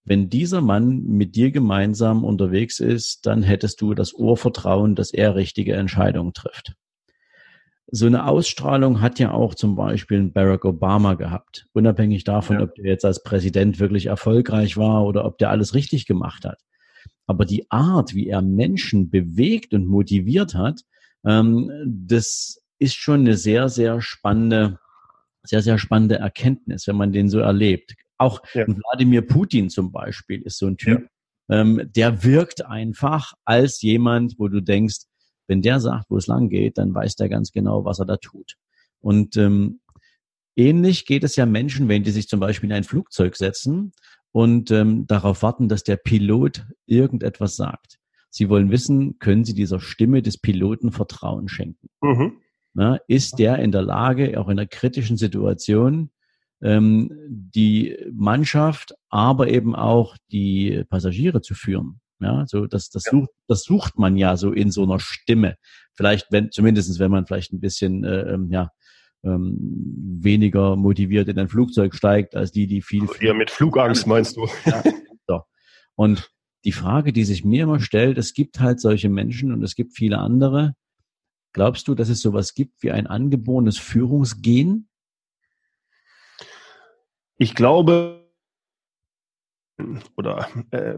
wenn 0.07 0.29
dieser 0.29 0.61
Mann 0.61 1.03
mit 1.03 1.35
dir 1.35 1.51
gemeinsam 1.51 2.23
unterwegs 2.23 2.79
ist, 2.79 3.25
dann 3.25 3.43
hättest 3.43 3.81
du 3.81 3.93
das 3.93 4.13
Urvertrauen, 4.13 4.95
dass 4.95 5.11
er 5.11 5.35
richtige 5.35 5.75
Entscheidungen 5.75 6.33
trifft. 6.33 6.75
So 7.91 8.05
eine 8.05 8.25
Ausstrahlung 8.25 9.01
hat 9.01 9.19
ja 9.19 9.31
auch 9.31 9.53
zum 9.53 9.75
Beispiel 9.75 10.23
Barack 10.23 10.63
Obama 10.63 11.15
gehabt, 11.15 11.67
unabhängig 11.73 12.23
davon, 12.23 12.59
ja. 12.59 12.63
ob 12.63 12.75
der 12.75 12.85
jetzt 12.85 13.03
als 13.03 13.21
Präsident 13.21 13.79
wirklich 13.81 14.05
erfolgreich 14.05 14.77
war 14.77 15.05
oder 15.05 15.25
ob 15.25 15.37
der 15.39 15.49
alles 15.49 15.73
richtig 15.73 16.05
gemacht 16.05 16.45
hat. 16.45 16.61
Aber 17.25 17.43
die 17.43 17.69
Art, 17.69 18.15
wie 18.15 18.27
er 18.29 18.41
Menschen 18.41 19.09
bewegt 19.09 19.73
und 19.73 19.87
motiviert 19.87 20.55
hat, 20.55 20.83
ähm, 21.25 21.69
das 21.85 22.61
ist 22.79 22.95
schon 22.95 23.21
eine 23.21 23.35
sehr, 23.35 23.67
sehr 23.67 24.01
spannende, 24.01 24.79
sehr, 25.43 25.61
sehr 25.61 25.77
spannende 25.77 26.15
Erkenntnis, 26.15 26.87
wenn 26.87 26.95
man 26.95 27.11
den 27.11 27.27
so 27.27 27.39
erlebt. 27.39 27.95
Auch 28.17 28.41
ja. 28.53 28.65
Wladimir 28.67 29.21
Putin 29.21 29.69
zum 29.69 29.91
Beispiel 29.91 30.41
ist 30.41 30.57
so 30.57 30.67
ein 30.67 30.77
Typ, 30.77 31.07
ja. 31.49 31.61
ähm, 31.61 31.89
der 31.95 32.23
wirkt 32.23 32.65
einfach 32.65 33.33
als 33.45 33.81
jemand, 33.81 34.35
wo 34.37 34.47
du 34.47 34.61
denkst, 34.61 35.05
wenn 35.47 35.61
der 35.61 35.79
sagt, 35.79 36.09
wo 36.09 36.17
es 36.17 36.27
lang 36.27 36.49
geht, 36.49 36.77
dann 36.77 36.93
weiß 36.93 37.15
der 37.15 37.29
ganz 37.29 37.51
genau, 37.51 37.85
was 37.85 37.99
er 37.99 38.05
da 38.05 38.17
tut. 38.17 38.55
Und 38.99 39.37
ähm, 39.37 39.79
ähnlich 40.55 41.05
geht 41.05 41.23
es 41.23 41.35
ja 41.35 41.45
Menschen, 41.45 41.87
wenn 41.87 42.03
die 42.03 42.11
sich 42.11 42.27
zum 42.27 42.39
Beispiel 42.39 42.69
in 42.69 42.75
ein 42.75 42.83
Flugzeug 42.83 43.35
setzen 43.35 43.93
und 44.31 44.71
ähm, 44.71 45.07
darauf 45.07 45.43
warten, 45.43 45.69
dass 45.69 45.83
der 45.83 45.97
Pilot 45.97 46.65
irgendetwas 46.85 47.55
sagt. 47.55 47.99
Sie 48.29 48.49
wollen 48.49 48.71
wissen, 48.71 49.19
können 49.19 49.45
Sie 49.45 49.53
dieser 49.53 49.79
Stimme 49.79 50.21
des 50.21 50.37
Piloten 50.37 50.91
Vertrauen 50.91 51.47
schenken? 51.47 51.87
Mhm. 52.01 52.41
Na, 52.73 52.99
ist 53.07 53.39
der 53.39 53.59
in 53.59 53.71
der 53.71 53.81
Lage, 53.81 54.39
auch 54.39 54.49
in 54.49 54.59
einer 54.59 54.67
kritischen 54.67 55.17
Situation 55.17 56.11
ähm, 56.61 57.11
die 57.27 57.97
Mannschaft, 58.13 58.93
aber 59.09 59.49
eben 59.49 59.75
auch 59.75 60.17
die 60.31 60.83
Passagiere 60.89 61.41
zu 61.41 61.53
führen. 61.53 61.99
Ja, 62.19 62.45
so 62.47 62.65
das, 62.65 62.89
das, 62.89 63.03
sucht, 63.03 63.29
das 63.47 63.63
sucht 63.63 63.99
man 63.99 64.17
ja 64.17 64.37
so 64.37 64.51
in 64.51 64.71
so 64.71 64.83
einer 64.83 64.99
Stimme. 64.99 65.55
Vielleicht, 65.93 66.27
wenn, 66.31 66.51
zumindestens 66.51 66.97
wenn 66.97 67.11
man 67.11 67.27
vielleicht 67.27 67.53
ein 67.53 67.59
bisschen 67.59 68.03
äh, 68.03 68.33
ähm, 68.33 68.49
ja, 68.51 68.71
ähm, 69.23 69.57
weniger 70.19 70.75
motiviert 70.75 71.27
in 71.27 71.37
ein 71.37 71.49
Flugzeug 71.49 71.93
steigt, 71.93 72.35
als 72.35 72.51
die, 72.51 72.65
die 72.65 72.81
viel. 72.81 73.01
Also 73.01 73.13
eher 73.15 73.33
mit 73.35 73.51
Flugangst 73.51 74.07
meinst 74.07 74.35
du? 74.37 74.47
Ja, 74.65 74.83
so. 75.27 75.41
Und 75.95 76.31
die 76.65 76.71
Frage, 76.71 77.13
die 77.13 77.23
sich 77.23 77.45
mir 77.45 77.63
immer 77.63 77.79
stellt, 77.79 78.17
es 78.17 78.33
gibt 78.33 78.59
halt 78.59 78.79
solche 78.79 79.09
Menschen 79.09 79.51
und 79.53 79.63
es 79.63 79.75
gibt 79.75 79.95
viele 79.95 80.17
andere. 80.17 80.73
Glaubst 81.53 81.87
du, 81.87 81.95
dass 81.95 82.09
es 82.09 82.21
sowas 82.21 82.55
gibt 82.55 82.83
wie 82.83 82.91
ein 82.91 83.07
angeborenes 83.07 83.77
Führungsgen? 83.77 84.86
Ich 87.37 87.55
glaube, 87.55 88.27
oder 90.15 90.47
äh, 90.71 90.97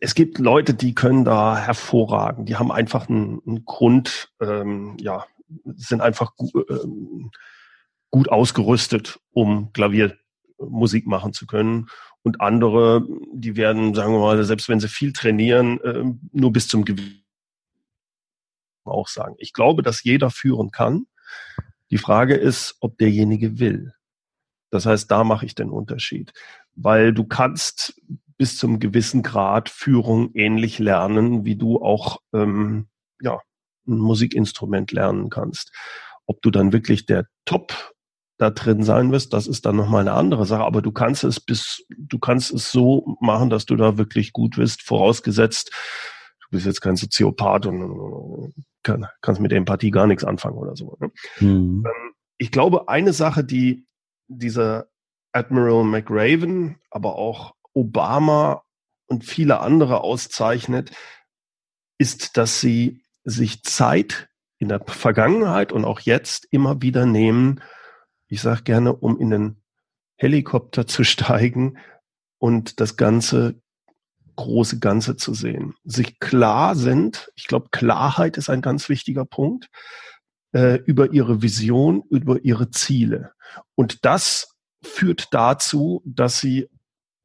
es 0.00 0.14
gibt 0.14 0.38
Leute, 0.38 0.74
die 0.74 0.94
können 0.94 1.24
da 1.24 1.56
hervorragen. 1.58 2.46
Die 2.46 2.56
haben 2.56 2.72
einfach 2.72 3.08
einen, 3.08 3.40
einen 3.46 3.64
Grund, 3.64 4.32
ähm, 4.40 4.96
ja, 4.98 5.26
sind 5.64 6.00
einfach 6.00 6.34
gu 6.36 6.48
ähm, 6.70 7.30
gut 8.10 8.28
ausgerüstet, 8.28 9.20
um 9.32 9.72
Klaviermusik 9.72 11.06
machen 11.06 11.32
zu 11.32 11.46
können. 11.46 11.88
Und 12.22 12.40
andere, 12.40 13.06
die 13.32 13.56
werden, 13.56 13.94
sagen 13.94 14.12
wir 14.12 14.20
mal, 14.20 14.42
selbst 14.44 14.68
wenn 14.68 14.80
sie 14.80 14.88
viel 14.88 15.12
trainieren, 15.12 15.80
äh, 15.80 16.04
nur 16.32 16.52
bis 16.52 16.68
zum 16.68 16.84
Gewinn 16.84 17.22
auch 18.84 19.08
sagen. 19.08 19.36
Ich 19.38 19.52
glaube, 19.52 19.82
dass 19.82 20.02
jeder 20.02 20.30
führen 20.30 20.70
kann. 20.70 21.06
Die 21.90 21.98
Frage 21.98 22.34
ist, 22.34 22.76
ob 22.80 22.98
derjenige 22.98 23.58
will. 23.58 23.92
Das 24.70 24.86
heißt, 24.86 25.10
da 25.10 25.24
mache 25.24 25.46
ich 25.46 25.54
den 25.54 25.70
Unterschied, 25.70 26.32
weil 26.74 27.12
du 27.12 27.24
kannst 27.24 28.00
bis 28.38 28.56
zum 28.56 28.78
gewissen 28.78 29.22
Grad 29.22 29.68
Führung 29.68 30.30
ähnlich 30.34 30.78
lernen, 30.78 31.44
wie 31.44 31.56
du 31.56 31.82
auch 31.82 32.20
ähm, 32.32 32.86
ja 33.20 33.38
ein 33.86 33.98
Musikinstrument 33.98 34.92
lernen 34.92 35.28
kannst. 35.28 35.72
Ob 36.26 36.40
du 36.42 36.50
dann 36.50 36.72
wirklich 36.72 37.06
der 37.06 37.26
Top 37.44 37.92
da 38.38 38.50
drin 38.50 38.82
sein 38.82 39.12
wirst, 39.12 39.34
das 39.34 39.46
ist 39.46 39.66
dann 39.66 39.76
nochmal 39.76 40.00
eine 40.00 40.14
andere 40.14 40.46
Sache. 40.46 40.64
Aber 40.64 40.80
du 40.80 40.92
kannst 40.92 41.24
es 41.24 41.38
bis, 41.40 41.84
du 41.90 42.18
kannst 42.18 42.52
es 42.52 42.72
so 42.72 43.18
machen, 43.20 43.50
dass 43.50 43.66
du 43.66 43.76
da 43.76 43.98
wirklich 43.98 44.32
gut 44.32 44.56
bist, 44.56 44.82
vorausgesetzt, 44.82 45.70
du 46.40 46.46
bist 46.50 46.64
jetzt 46.64 46.80
kein 46.80 46.96
Soziopath 46.96 47.66
und 47.66 48.54
kann, 48.82 49.06
kannst 49.20 49.42
mit 49.42 49.52
Empathie 49.52 49.90
gar 49.90 50.06
nichts 50.06 50.24
anfangen 50.24 50.56
oder 50.56 50.76
so. 50.76 50.96
Ne? 51.00 51.10
Mhm. 51.40 51.84
Ich 52.38 52.50
glaube, 52.50 52.88
eine 52.88 53.12
Sache, 53.12 53.44
die 53.44 53.84
dieser 54.30 54.88
Admiral 55.32 55.84
McRaven, 55.84 56.78
aber 56.90 57.16
auch 57.16 57.54
Obama 57.72 58.62
und 59.06 59.24
viele 59.24 59.60
andere 59.60 60.02
auszeichnet, 60.02 60.92
ist, 61.98 62.36
dass 62.36 62.60
sie 62.60 63.02
sich 63.24 63.62
Zeit 63.62 64.28
in 64.58 64.68
der 64.68 64.80
Vergangenheit 64.80 65.72
und 65.72 65.84
auch 65.84 66.00
jetzt 66.00 66.46
immer 66.50 66.82
wieder 66.82 67.06
nehmen, 67.06 67.60
ich 68.28 68.40
sage 68.40 68.62
gerne, 68.62 68.94
um 68.94 69.18
in 69.18 69.30
den 69.30 69.62
Helikopter 70.16 70.86
zu 70.86 71.04
steigen 71.04 71.78
und 72.38 72.80
das 72.80 72.96
Ganze 72.96 73.60
große 74.36 74.78
Ganze 74.78 75.16
zu 75.16 75.34
sehen. 75.34 75.74
Sich 75.84 76.18
klar 76.18 76.74
sind, 76.74 77.30
ich 77.34 77.46
glaube, 77.46 77.68
Klarheit 77.70 78.38
ist 78.38 78.48
ein 78.48 78.62
ganz 78.62 78.88
wichtiger 78.88 79.26
Punkt, 79.26 79.68
äh, 80.52 80.76
über 80.84 81.12
ihre 81.12 81.42
Vision, 81.42 82.02
über 82.10 82.44
ihre 82.44 82.70
Ziele. 82.70 83.32
Und 83.74 84.04
das 84.04 84.56
führt 84.82 85.28
dazu, 85.32 86.02
dass 86.04 86.40
sie 86.40 86.68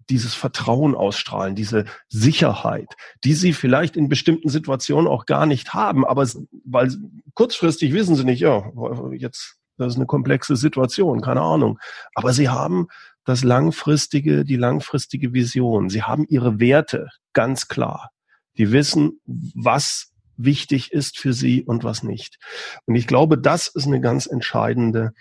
dieses 0.09 0.35
Vertrauen 0.35 0.93
ausstrahlen, 0.93 1.55
diese 1.55 1.85
Sicherheit, 2.07 2.95
die 3.23 3.33
sie 3.33 3.53
vielleicht 3.53 3.97
in 3.97 4.07
bestimmten 4.07 4.49
Situationen 4.49 5.07
auch 5.07 5.25
gar 5.25 5.47
nicht 5.47 5.73
haben, 5.73 6.05
aber 6.05 6.27
weil 6.63 6.95
kurzfristig 7.33 7.91
wissen 7.93 8.15
sie 8.15 8.23
nicht, 8.23 8.39
ja, 8.39 8.71
jetzt 9.13 9.57
das 9.77 9.93
ist 9.93 9.97
eine 9.97 10.05
komplexe 10.05 10.55
Situation, 10.55 11.21
keine 11.21 11.41
Ahnung. 11.41 11.79
Aber 12.13 12.33
sie 12.33 12.49
haben 12.49 12.88
das 13.25 13.43
langfristige, 13.43 14.45
die 14.45 14.55
langfristige 14.55 15.33
Vision. 15.33 15.89
Sie 15.89 16.03
haben 16.03 16.25
ihre 16.29 16.59
Werte 16.59 17.09
ganz 17.33 17.67
klar. 17.67 18.11
Die 18.57 18.71
wissen, 18.71 19.19
was 19.25 20.13
wichtig 20.38 20.91
ist 20.91 21.17
für 21.17 21.34
sie 21.34 21.63
und 21.63 21.84
was 21.84 22.04
nicht. 22.04 22.38
Und 22.86 22.95
ich 22.95 23.08
glaube, 23.08 23.38
das 23.38 23.67
ist 23.67 23.88
eine 23.88 24.02
ganz 24.02 24.26
entscheidende, 24.26 25.13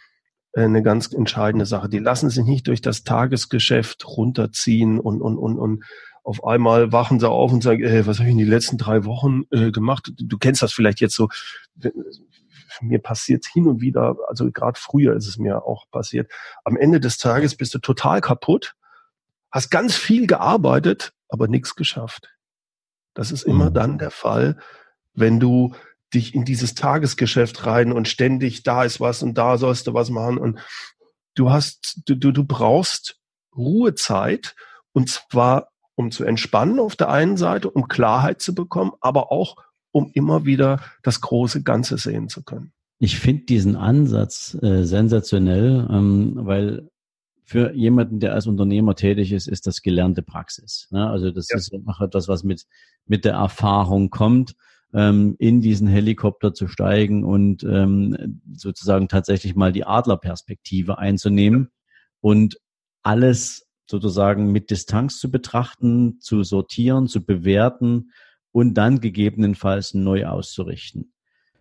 äh, 0.53 0.63
eine 0.63 0.83
ganz 0.83 1.13
entscheidende 1.13 1.67
Sache. 1.67 1.89
Die 1.89 1.99
lassen 1.99 2.31
sich 2.31 2.45
nicht 2.45 2.67
durch 2.69 2.81
das 2.81 3.05
Tagesgeschäft 3.05 4.07
runterziehen 4.07 4.99
und, 5.01 5.21
und, 5.21 5.39
und, 5.39 5.59
und 5.59 5.85
auf 6.23 6.45
einmal 6.45 6.91
wachen 6.91 7.21
sie 7.21 7.29
auf 7.29 7.53
und 7.53 7.63
sagen, 7.63 7.83
äh, 7.85 8.07
was 8.07 8.19
habe 8.19 8.29
ich 8.29 8.33
in 8.33 8.39
den 8.39 8.49
letzten 8.49 8.79
drei 8.79 9.05
Wochen 9.05 9.43
äh, 9.51 9.71
gemacht? 9.71 10.11
Du 10.17 10.39
kennst 10.39 10.63
das 10.63 10.73
vielleicht 10.73 11.01
jetzt 11.01 11.15
so, 11.15 11.29
mir 12.81 12.99
passiert 12.99 13.45
hin 13.47 13.69
und 13.69 13.81
wieder, 13.81 14.17
also 14.29 14.51
gerade 14.51 14.79
früher 14.79 15.15
ist 15.15 15.29
es 15.29 15.39
mir 15.39 15.65
auch 15.65 15.85
passiert. 15.91 16.31
Am 16.65 16.77
Ende 16.77 17.01
des 17.01 17.19
Tages 17.19 17.57
bist 17.57 17.75
du 17.75 17.79
total 17.79 18.21
kaputt, 18.21 18.75
hast 19.51 19.71
ganz 19.71 19.95
viel 19.95 20.27
gearbeitet, 20.27 21.13
aber 21.29 21.47
nichts 21.47 21.77
geschafft. 21.77 22.35
Das 23.15 23.31
ist 23.31 23.45
immer 23.45 23.71
mhm. 23.71 23.75
dann 23.75 23.99
der 23.99 24.11
Fall, 24.11 24.59
wenn 25.15 25.41
du 25.41 25.75
dich 26.13 26.35
in 26.35 26.45
dieses 26.45 26.75
Tagesgeschäft 26.75 27.67
rein 27.67 27.93
und 27.93 28.09
ständig 28.09 28.63
da 28.63 28.85
ist 28.85 29.01
was 29.01 29.23
und 29.23 29.37
da 29.37 29.59
sollst 29.59 29.87
du 29.87 29.95
was 29.95 30.11
machen 30.11 30.39
und 30.39 30.59
du 31.35 31.51
hast, 31.51 32.03
du, 32.07 32.15
du, 32.15 32.31
du 32.31 32.45
brauchst 32.45 33.19
Ruhezeit 33.57 34.55
und 34.93 35.09
zwar 35.09 35.69
um 35.97 36.11
zu 36.11 36.25
entspannen 36.25 36.81
auf 36.81 36.97
der 36.97 37.09
einen 37.11 37.37
Seite, 37.37 37.71
um 37.71 37.89
Klarheit 37.89 38.41
zu 38.41 38.55
bekommen, 38.55 38.93
aber 39.01 39.31
auch 39.31 39.57
um 39.93 40.11
immer 40.13 40.45
wieder 40.45 40.81
das 41.03 41.21
große 41.21 41.63
Ganze 41.63 41.99
sehen 41.99 42.29
zu 42.29 42.43
können. 42.43 42.73
Ich 42.99 43.19
finde 43.19 43.45
diesen 43.45 43.77
Ansatz 43.77 44.57
äh, 44.61 44.85
sensationell, 44.85 45.87
ähm, 45.91 46.33
weil 46.37 46.91
für 47.45 47.75
jemanden, 47.75 48.21
der 48.21 48.33
als 48.33 48.47
Unternehmer 48.47 48.95
tätig 48.97 49.33
ist, 49.33 49.47
ist 49.47 49.67
das 49.67 49.83
gelernte 49.83 50.23
Praxis. 50.23 50.89
Ne? 50.91 51.09
Also 51.09 51.31
das 51.31 51.49
ja. 51.51 51.59
ist 51.59 51.73
einfach 51.73 52.01
etwas, 52.01 52.27
was 52.27 52.43
mit, 52.43 52.67
mit 53.07 53.25
der 53.25 53.35
Erfahrung 53.35 54.11
kommt, 54.11 54.57
ähm, 54.95 55.35
in 55.39 55.61
diesen 55.61 55.89
Helikopter 55.89 56.55
zu 56.55 56.69
steigen 56.69 57.25
und 57.25 57.65
ähm, 57.65 58.41
sozusagen 58.55 59.09
tatsächlich 59.09 59.55
mal 59.57 59.73
die 59.73 59.85
Adlerperspektive 59.85 60.99
einzunehmen 60.99 61.71
und 62.21 62.59
alles 63.03 63.69
sozusagen 63.87 64.51
mit 64.53 64.71
Distanz 64.71 65.19
zu 65.19 65.31
betrachten, 65.31 66.21
zu 66.21 66.43
sortieren, 66.43 67.09
zu 67.09 67.25
bewerten 67.25 68.13
und 68.53 68.75
dann 68.75 69.01
gegebenenfalls 69.01 69.95
neu 69.95 70.27
auszurichten. 70.27 71.14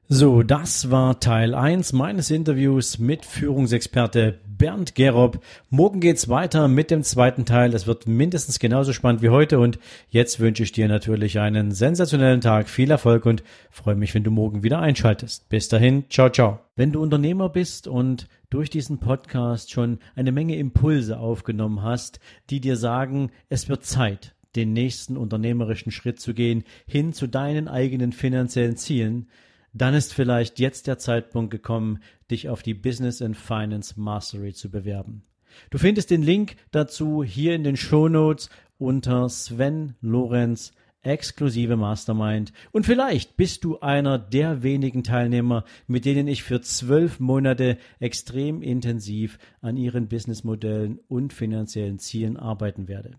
So, 0.09 0.43
das 0.43 0.91
war 0.91 1.21
Teil 1.21 1.55
1 1.55 1.93
meines 1.93 2.29
Interviews 2.29 2.99
mit 2.99 3.25
Führungsexperte 3.25 4.37
Bernd 4.45 4.95
Gerob. 4.95 5.41
Morgen 5.69 6.01
geht's 6.01 6.27
weiter 6.27 6.67
mit 6.67 6.91
dem 6.91 7.03
zweiten 7.03 7.45
Teil. 7.45 7.73
Es 7.73 7.87
wird 7.87 8.05
mindestens 8.05 8.59
genauso 8.59 8.91
spannend 8.91 9.21
wie 9.21 9.29
heute 9.29 9.59
und 9.59 9.79
jetzt 10.09 10.41
wünsche 10.41 10.61
ich 10.61 10.73
dir 10.73 10.89
natürlich 10.89 11.39
einen 11.39 11.71
sensationellen 11.71 12.41
Tag, 12.41 12.67
viel 12.67 12.91
Erfolg 12.91 13.25
und 13.25 13.43
freue 13.71 13.95
mich, 13.95 14.13
wenn 14.13 14.25
du 14.25 14.29
morgen 14.29 14.61
wieder 14.61 14.79
einschaltest. 14.79 15.47
Bis 15.47 15.69
dahin, 15.69 16.03
ciao, 16.09 16.29
ciao. 16.29 16.59
Wenn 16.75 16.91
du 16.91 17.01
Unternehmer 17.01 17.47
bist 17.47 17.87
und 17.87 18.27
durch 18.49 18.69
diesen 18.69 18.99
Podcast 18.99 19.71
schon 19.71 19.99
eine 20.17 20.33
Menge 20.33 20.57
Impulse 20.57 21.17
aufgenommen 21.17 21.81
hast, 21.81 22.19
die 22.49 22.59
dir 22.59 22.75
sagen, 22.75 23.31
es 23.47 23.69
wird 23.69 23.85
Zeit, 23.85 24.35
den 24.57 24.73
nächsten 24.73 25.15
unternehmerischen 25.15 25.93
Schritt 25.93 26.19
zu 26.19 26.33
gehen, 26.33 26.65
hin 26.85 27.13
zu 27.13 27.25
deinen 27.25 27.69
eigenen 27.69 28.11
finanziellen 28.11 28.75
Zielen, 28.75 29.27
dann 29.73 29.93
ist 29.93 30.13
vielleicht 30.13 30.59
jetzt 30.59 30.87
der 30.87 30.97
Zeitpunkt 30.97 31.51
gekommen, 31.51 31.99
dich 32.29 32.49
auf 32.49 32.63
die 32.63 32.73
Business 32.73 33.21
and 33.21 33.35
Finance 33.35 33.99
Mastery 33.99 34.53
zu 34.53 34.69
bewerben. 34.69 35.23
Du 35.69 35.77
findest 35.77 36.09
den 36.09 36.23
Link 36.23 36.55
dazu 36.71 37.23
hier 37.23 37.55
in 37.55 37.63
den 37.63 37.77
Show 37.77 38.07
Notes 38.07 38.49
unter 38.77 39.29
Sven 39.29 39.95
Lorenz 40.01 40.73
exklusive 41.03 41.75
Mastermind. 41.75 42.53
Und 42.71 42.85
vielleicht 42.85 43.35
bist 43.35 43.63
du 43.63 43.79
einer 43.79 44.17
der 44.17 44.63
wenigen 44.63 45.03
Teilnehmer, 45.03 45.65
mit 45.85 46.05
denen 46.05 46.27
ich 46.27 46.43
für 46.43 46.61
zwölf 46.61 47.19
Monate 47.19 47.77
extrem 47.99 48.61
intensiv 48.61 49.37
an 49.61 49.75
ihren 49.75 50.07
Businessmodellen 50.07 50.99
und 51.07 51.33
finanziellen 51.33 51.99
Zielen 51.99 52.37
arbeiten 52.37 52.87
werde. 52.87 53.17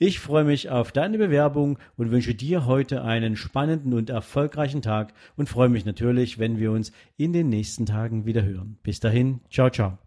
Ich 0.00 0.20
freue 0.20 0.44
mich 0.44 0.70
auf 0.70 0.92
deine 0.92 1.18
Bewerbung 1.18 1.76
und 1.96 2.12
wünsche 2.12 2.32
dir 2.32 2.66
heute 2.66 3.02
einen 3.02 3.34
spannenden 3.34 3.94
und 3.94 4.10
erfolgreichen 4.10 4.80
Tag 4.80 5.12
und 5.36 5.48
freue 5.48 5.68
mich 5.68 5.84
natürlich, 5.84 6.38
wenn 6.38 6.60
wir 6.60 6.70
uns 6.70 6.92
in 7.16 7.32
den 7.32 7.48
nächsten 7.48 7.84
Tagen 7.84 8.24
wieder 8.24 8.44
hören. 8.44 8.78
Bis 8.84 9.00
dahin, 9.00 9.40
ciao, 9.50 9.70
ciao. 9.70 9.98